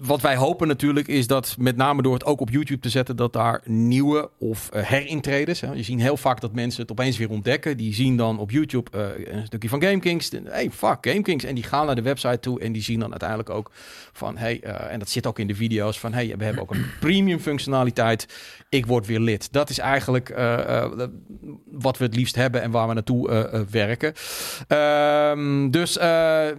[0.05, 3.15] Wat wij hopen natuurlijk is dat met name door het ook op YouTube te zetten,
[3.15, 5.61] dat daar nieuwe of eh, herintreders.
[5.61, 7.77] Hè, je ziet heel vaak dat mensen het opeens weer ontdekken.
[7.77, 10.31] Die zien dan op YouTube eh, een stukje van GameKings.
[10.43, 11.43] Hey, fuck, GameKings.
[11.43, 13.71] En die gaan naar de website toe en die zien dan uiteindelijk ook
[14.13, 16.71] van hey, eh, en dat zit ook in de video's van hey, we hebben ook
[16.71, 18.27] een premium functionaliteit.
[18.69, 19.51] Ik word weer lid.
[19.51, 20.29] Dat is eigenlijk
[21.71, 24.13] wat we het liefst hebben en waar we naartoe werken.
[24.67, 25.97] Ehm, dus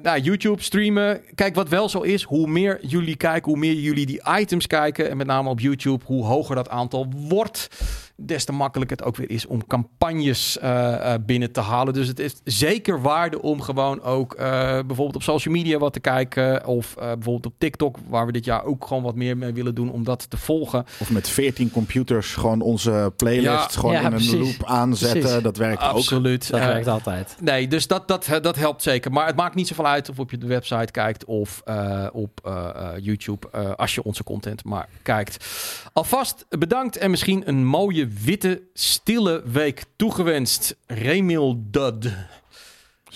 [0.03, 1.21] nou, YouTube streamen.
[1.35, 5.11] Kijk, wat wel zo is, hoe meer jullie kijken, hoe meer jullie die items kijken.
[5.11, 7.69] En met name op YouTube, hoe hoger dat aantal wordt.
[8.17, 11.93] Des te makkelijker het ook weer is om campagnes eh, eh, binnen te halen.
[11.95, 16.01] Dus het is zeker waarde om gewoon ook eh, bijvoorbeeld op social media wat te
[16.01, 16.67] kijken.
[16.67, 19.75] Of eh, bijvoorbeeld op TikTok, waar we dit jaar ook gewoon wat meer mee willen
[19.75, 20.85] doen om dat te volgen.
[21.01, 23.69] Of met 14 computers gewoon onze playlist Ja.
[23.69, 25.21] gewoon Ja, in een loop aanzetten.
[25.21, 25.43] Precies.
[25.43, 25.91] Dat werkt ook.
[25.91, 26.51] Absoluut.
[26.51, 27.37] dat werkt altijd.
[27.41, 29.13] Nee, dus dat, dat, dat helpt zeker.
[29.13, 32.41] Maar het maakt niet zoveel uit of op je de website kijkt of eh, op
[32.45, 33.49] eh, eh, YouTube.
[33.53, 35.45] eh, als je onze content maar kijkt.
[35.93, 40.77] Alvast bedankt en misschien een mooie witte stille week toegewenst.
[40.87, 42.13] Remil Dud.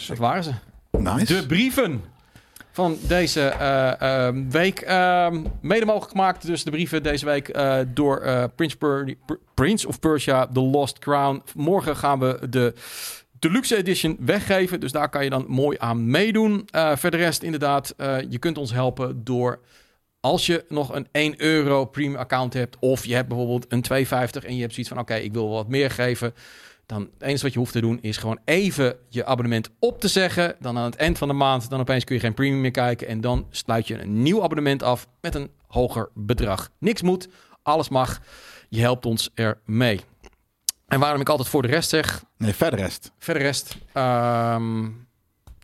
[0.07, 0.53] Dat waren ze.
[0.91, 1.34] Nice.
[1.34, 2.03] De brieven
[2.72, 4.80] van deze eh, eh, week.
[4.80, 8.76] Ehm, mede mogelijk gemaakt, dus de brieven deze week eh, door eh, Prince,
[9.55, 11.43] Prince of Persia, The Lost Crown.
[11.55, 12.74] Morgen gaan we de
[13.39, 16.68] Deluxe Edition weggeven, dus daar kan je dan mooi aan meedoen.
[16.70, 19.61] Eh verder rest inderdaad, eh, je kunt ons helpen door...
[20.20, 24.46] Als je nog een 1 euro premium account hebt, of je hebt bijvoorbeeld een 2,50
[24.46, 26.34] en je hebt zoiets van: oké, ik wil wat meer geven,
[26.86, 30.08] dan het enige wat je hoeft te doen is gewoon even je abonnement op te
[30.08, 30.56] zeggen.
[30.60, 33.06] Dan aan het eind van de maand, dan opeens kun je geen premium meer kijken.
[33.08, 36.70] En dan sluit je een nieuw abonnement af met een hoger bedrag.
[36.78, 37.28] Niks moet,
[37.62, 38.20] alles mag.
[38.68, 40.00] Je helpt ons ermee.
[40.86, 43.12] En waarom ik altijd voor de rest zeg, Nee, verder rest.
[43.18, 44.92] verder rest, ehm, het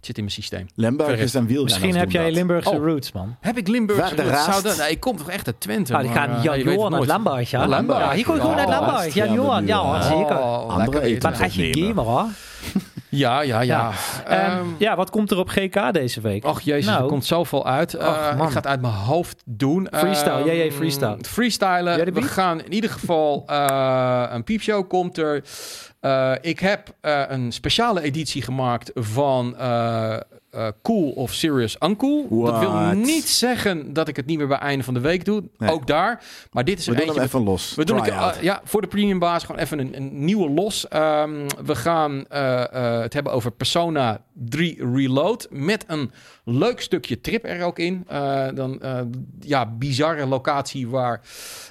[0.07, 0.67] zit in mijn systeem.
[0.75, 1.25] Lemberg Verder.
[1.25, 1.81] is een wielrenner.
[1.81, 2.85] Misschien heb jij Limburgse Oh.
[2.85, 3.37] roots, man.
[3.41, 3.99] Heb ik Limburg?
[4.01, 4.79] Waar de raast?
[4.79, 5.95] nee, ik kom toch echt uit Twente?
[5.95, 7.07] Ah, die maar, gaan eh, Jan Johan uit.
[7.07, 7.61] Lamberg, ja.
[7.61, 7.99] Ja, Lamberg.
[7.99, 9.15] Ja, hier komt gewoon uit Ja, Lamberg.
[9.15, 10.37] Jan ja, Johan, ja, oh, zeker.
[10.37, 11.33] Andere eten.
[11.33, 12.25] echt je gamer, hoor.
[13.09, 13.91] Ja, ja, ja.
[14.27, 16.45] Ehm, Ehm, ja, wat komt er op GK deze week?
[16.45, 17.03] Och jezus, Nou.
[17.03, 17.95] er komt zoveel uit.
[17.95, 18.47] Eh, Och, man.
[18.47, 19.89] ik ga het uit mijn hoofd doen.
[19.91, 21.17] Freestyle, jij, jij, freestyle.
[21.23, 22.13] Freestylen.
[22.15, 25.43] We gaan in ieder geval eh, een piepshow komt er.
[26.05, 30.19] Eh, ik heb eh, een speciale editie gemaakt van eh,
[30.83, 32.45] Cool of Serious Uncool.
[32.45, 35.43] Dat wil niet zeggen dat ik het niet meer bij einde van de week doe.
[35.59, 35.71] Nee.
[35.71, 36.23] Ook daar.
[36.51, 37.75] Maar dit is We doen hem even los.
[37.75, 40.89] we doen het, ja, voor de premium baas gewoon even een, een nieuwe los.
[40.89, 42.25] Ehm, we gaan
[43.01, 46.11] het hebben over Persona 3 Reload met een
[46.47, 48.05] Leuk stukje trip er ook in.
[48.09, 49.01] Eh, dan, eh,
[49.41, 51.21] ja, bizarre locatie waar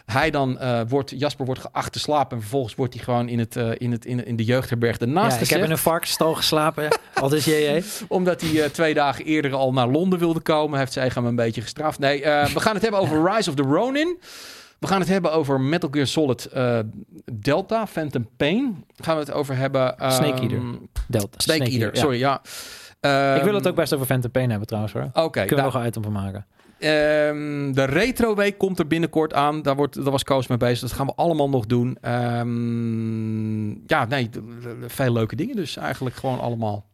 [0.05, 2.35] hij dan eh, wordt, Jasper wordt geacht te slapen.
[2.35, 5.33] En vervolgens wordt hij gewoon in, het, in, het, in, in de jeugdherberg ernaast Ja,
[5.33, 5.55] ik gezet.
[5.55, 6.87] heb in een varkensstal geslapen.
[7.21, 7.83] Al dus JJ.
[8.07, 10.79] Omdat hij twee dagen eerder al naar Londen wilde komen.
[10.79, 11.99] Heeft zij hem een beetje gestraft.
[11.99, 14.17] Nee, we gaan het hebben over Rise of the Ronin.
[14.79, 16.49] We gaan het hebben over Metal Gear Solid
[17.33, 18.85] Delta, Phantom Pain.
[18.97, 19.97] Gaan we het over hebben...
[19.99, 20.61] ehm, Snake Eater.
[21.07, 21.39] Delta.
[21.39, 22.41] Snake, Eater, sorry, ja.
[23.03, 25.09] Ik wil het Ehm, ook best over Phantom Pain hebben trouwens hoor.
[25.13, 26.45] Oké, Kunnen we nou, nog een item van maken.
[26.79, 29.61] Ehm, de Retro Week komt er binnenkort aan.
[29.61, 30.79] Daar, wordt, daar was Koos mee bezig.
[30.79, 31.97] Dat gaan we allemaal nog doen.
[32.01, 34.29] Ehm, ja, nee,
[34.87, 36.85] veel leuke dingen dus eigenlijk gewoon allemaal.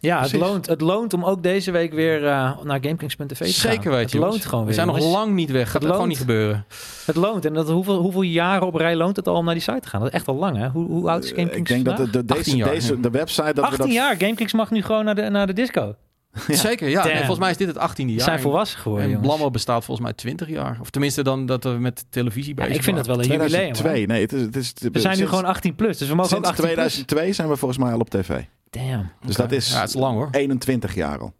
[0.00, 3.46] Ja, het loont, het loont om ook deze week weer eh, naar GameKings.tv te gaan.
[3.72, 4.32] Zeker weten, Het jongens.
[4.32, 4.68] loont gewoon weer.
[4.68, 5.14] We zijn nog jongens.
[5.16, 5.64] lang niet weg.
[5.64, 6.64] Gaat Het er gewoon niet gebeuren.
[7.06, 7.44] Het loont.
[7.44, 9.88] En dat, hoeveel, hoeveel jaren op rij loont het al om naar die site te
[9.88, 10.00] gaan?
[10.00, 10.68] Dat is echt al lang, hè?
[10.68, 13.00] Hoe, hoe oud is GameKings Eh, Ik denk dat de, de, 18 deze, jaar, deze,
[13.00, 13.52] de website...
[13.54, 14.16] Dat 18 we dat, jaar.
[14.16, 15.94] GameKings mag nu gewoon naar de, naar de disco.
[16.48, 17.04] Zeker, ja.
[17.04, 18.20] Nee, volgens mij is dit het 18e Ze jaar.
[18.20, 19.20] zijn volwassen geworden, En.
[19.20, 20.78] Blammo bestaat volgens mij 20 jaar.
[20.80, 23.72] Of tenminste dan dat we met televisie Ja, bezig ik vind dat wel een jubileum.
[23.72, 23.98] 2002.
[23.98, 24.06] hoor.
[24.06, 26.44] Nee, het is, het is, We zijn nu gewoon 18 plus, dus we mogen ook
[26.44, 26.92] Sinds 18 plus.
[26.92, 28.40] 2002 zijn we volgens mij al op tv.
[28.70, 29.10] Damn.
[29.24, 30.28] Dus dat is, Ja, het is lang hoor.
[30.30, 31.32] 21 jaar al.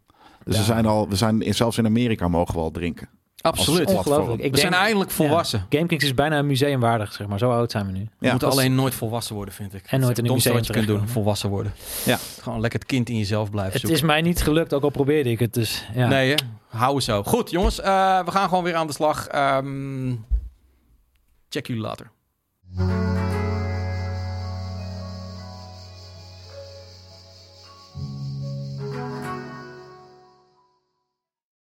[0.43, 0.59] Dus Ja.
[0.59, 3.09] we zijn al, we zijn in, zelfs in Amerika mogen we al drinken.
[3.41, 3.87] Absoluut.
[3.87, 4.41] Ongelooflijk.
[4.41, 5.59] Ik we zijn eindelijk volwassen.
[5.69, 5.77] Ja.
[5.77, 7.37] GameKings is bijna een museumwaardig, zeg maar.
[7.39, 8.07] Zo oud zijn we nu.
[8.19, 9.83] We moeten als- alleen nooit volwassen worden, vind ik.
[9.87, 11.73] En nooit in een museum wat je kunt doen, volwassen worden.
[12.05, 12.17] Ja.
[12.41, 13.99] Gewoon lekker het kind in jezelf blijven Het zoeken.
[13.99, 15.53] is mij niet gelukt, ook al probeerde ik het.
[15.53, 16.07] Dus ja.
[16.07, 16.35] Nee, hè?
[16.67, 17.23] Hou zo.
[17.23, 17.79] Goed, jongens.
[17.79, 19.27] eh, we gaan gewoon weer aan de slag.
[19.27, 20.15] Ehm,
[21.49, 22.11] check jullie later.